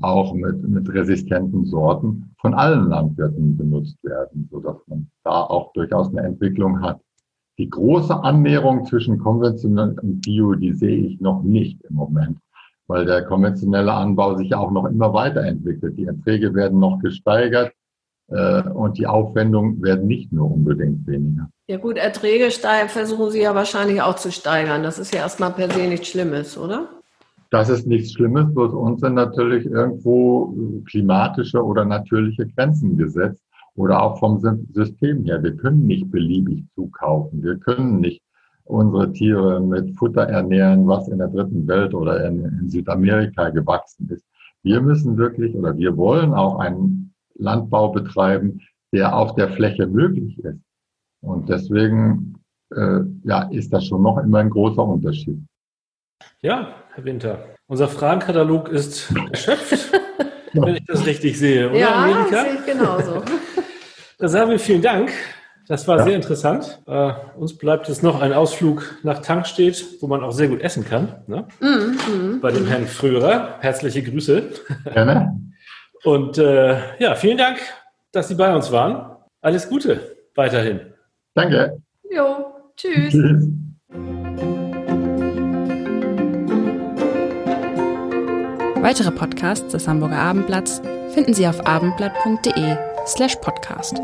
auch 0.00 0.34
mit, 0.34 0.62
mit 0.68 0.88
resistenten 0.92 1.64
Sorten 1.64 2.34
von 2.40 2.54
allen 2.54 2.88
Landwirten 2.88 3.56
benutzt 3.56 4.02
werden, 4.02 4.48
so 4.50 4.60
dass 4.60 4.76
man 4.86 5.08
da 5.24 5.42
auch 5.42 5.72
durchaus 5.72 6.08
eine 6.10 6.26
Entwicklung 6.26 6.80
hat. 6.80 7.00
Die 7.58 7.68
große 7.68 8.14
Annäherung 8.14 8.84
zwischen 8.86 9.18
konventionell 9.18 9.96
und 10.00 10.20
Bio, 10.22 10.54
die 10.54 10.72
sehe 10.72 10.96
ich 10.96 11.20
noch 11.20 11.42
nicht 11.42 11.80
im 11.82 11.96
Moment, 11.96 12.38
weil 12.86 13.04
der 13.04 13.24
konventionelle 13.24 13.92
Anbau 13.92 14.36
sich 14.36 14.50
ja 14.50 14.58
auch 14.58 14.70
noch 14.70 14.86
immer 14.86 15.12
weiterentwickelt. 15.12 15.96
Die 15.96 16.06
Erträge 16.06 16.54
werden 16.54 16.78
noch 16.78 16.98
gesteigert 17.00 17.72
und 18.74 18.98
die 18.98 19.06
Aufwendungen 19.06 19.82
werden 19.82 20.06
nicht 20.06 20.32
nur 20.32 20.50
unbedingt 20.50 21.06
weniger. 21.06 21.48
Ja 21.66 21.76
gut, 21.76 21.96
Erträge 21.96 22.50
versuchen 22.88 23.30
Sie 23.30 23.42
ja 23.42 23.54
wahrscheinlich 23.54 24.00
auch 24.02 24.16
zu 24.16 24.32
steigern. 24.32 24.82
Das 24.82 24.98
ist 24.98 25.14
ja 25.14 25.20
erstmal 25.20 25.52
per 25.52 25.70
se 25.70 25.86
nichts 25.86 26.08
Schlimmes, 26.08 26.56
oder? 26.56 26.88
Das 27.50 27.68
ist 27.68 27.86
nichts 27.86 28.12
Schlimmes, 28.12 28.46
bloß 28.54 28.72
uns 28.72 29.00
sind 29.00 29.14
natürlich 29.14 29.66
irgendwo 29.66 30.54
klimatische 30.86 31.62
oder 31.62 31.84
natürliche 31.84 32.46
Grenzen 32.46 32.96
gesetzt 32.96 33.42
oder 33.74 34.02
auch 34.02 34.18
vom 34.18 34.40
System 34.72 35.24
her. 35.24 35.42
Wir 35.42 35.54
können 35.56 35.86
nicht 35.86 36.10
beliebig 36.10 36.64
zukaufen. 36.74 37.42
Wir 37.42 37.58
können 37.58 38.00
nicht 38.00 38.22
unsere 38.64 39.12
Tiere 39.12 39.60
mit 39.60 39.96
Futter 39.98 40.22
ernähren, 40.22 40.86
was 40.86 41.08
in 41.08 41.18
der 41.18 41.28
dritten 41.28 41.66
Welt 41.68 41.92
oder 41.92 42.26
in, 42.26 42.42
in 42.44 42.68
Südamerika 42.70 43.50
gewachsen 43.50 44.08
ist. 44.08 44.24
Wir 44.62 44.80
müssen 44.80 45.18
wirklich 45.18 45.54
oder 45.54 45.76
wir 45.76 45.96
wollen 45.96 46.32
auch 46.32 46.58
einen 46.58 47.11
Landbau 47.34 47.90
betreiben, 47.90 48.60
der 48.92 49.16
auf 49.16 49.34
der 49.34 49.50
Fläche 49.50 49.86
möglich 49.86 50.38
ist. 50.38 50.60
Und 51.20 51.48
deswegen 51.48 52.42
äh, 52.74 53.00
ja, 53.24 53.42
ist 53.50 53.72
das 53.72 53.86
schon 53.86 54.02
noch 54.02 54.18
immer 54.18 54.38
ein 54.38 54.50
großer 54.50 54.84
Unterschied. 54.84 55.38
Ja, 56.40 56.74
Herr 56.94 57.04
Winter, 57.04 57.38
unser 57.66 57.88
Fragenkatalog 57.88 58.68
ist 58.68 59.12
erschöpft, 59.30 59.92
wenn 60.52 60.76
ich 60.76 60.84
das 60.86 61.06
richtig 61.06 61.38
sehe, 61.38 61.70
oder 61.70 61.78
ja, 61.78 61.94
Angelika? 61.94 62.42
sehe 62.42 62.54
ich 62.54 62.66
genauso. 62.66 63.22
Dann 64.18 64.28
sagen 64.28 64.50
wir 64.50 64.58
vielen 64.58 64.82
Dank. 64.82 65.10
Das 65.68 65.86
war 65.86 65.98
ja. 65.98 66.04
sehr 66.04 66.16
interessant. 66.16 66.82
Äh, 66.86 67.12
uns 67.36 67.56
bleibt 67.56 67.88
jetzt 67.88 68.02
noch 68.02 68.20
ein 68.20 68.32
Ausflug 68.32 68.98
nach 69.04 69.20
Tankstedt, 69.20 69.84
wo 70.00 70.08
man 70.08 70.22
auch 70.22 70.32
sehr 70.32 70.48
gut 70.48 70.60
essen 70.60 70.84
kann. 70.84 71.22
Ne? 71.28 71.46
Mm, 71.60 72.36
mm, 72.36 72.40
Bei 72.40 72.50
dem 72.50 72.64
mm. 72.64 72.66
Herrn 72.66 72.86
Fröhrer. 72.86 73.56
Herzliche 73.60 74.02
Grüße. 74.02 74.50
Gerne. 74.92 75.40
Und 76.04 76.38
äh, 76.38 76.98
ja, 76.98 77.14
vielen 77.14 77.38
Dank, 77.38 77.58
dass 78.12 78.28
Sie 78.28 78.34
bei 78.34 78.54
uns 78.54 78.70
waren. 78.72 79.16
Alles 79.40 79.68
Gute 79.68 80.16
weiterhin. 80.34 80.80
Danke. 81.34 81.80
Jo, 82.10 82.54
tschüss. 82.76 83.12
tschüss. 83.12 83.48
Weitere 88.82 89.12
Podcasts 89.12 89.70
des 89.70 89.86
Hamburger 89.86 90.18
Abendblatts 90.18 90.82
finden 91.14 91.34
Sie 91.34 91.46
auf 91.46 91.64
abendblatt.de 91.66 92.76
slash 93.06 93.36
podcast. 93.36 94.00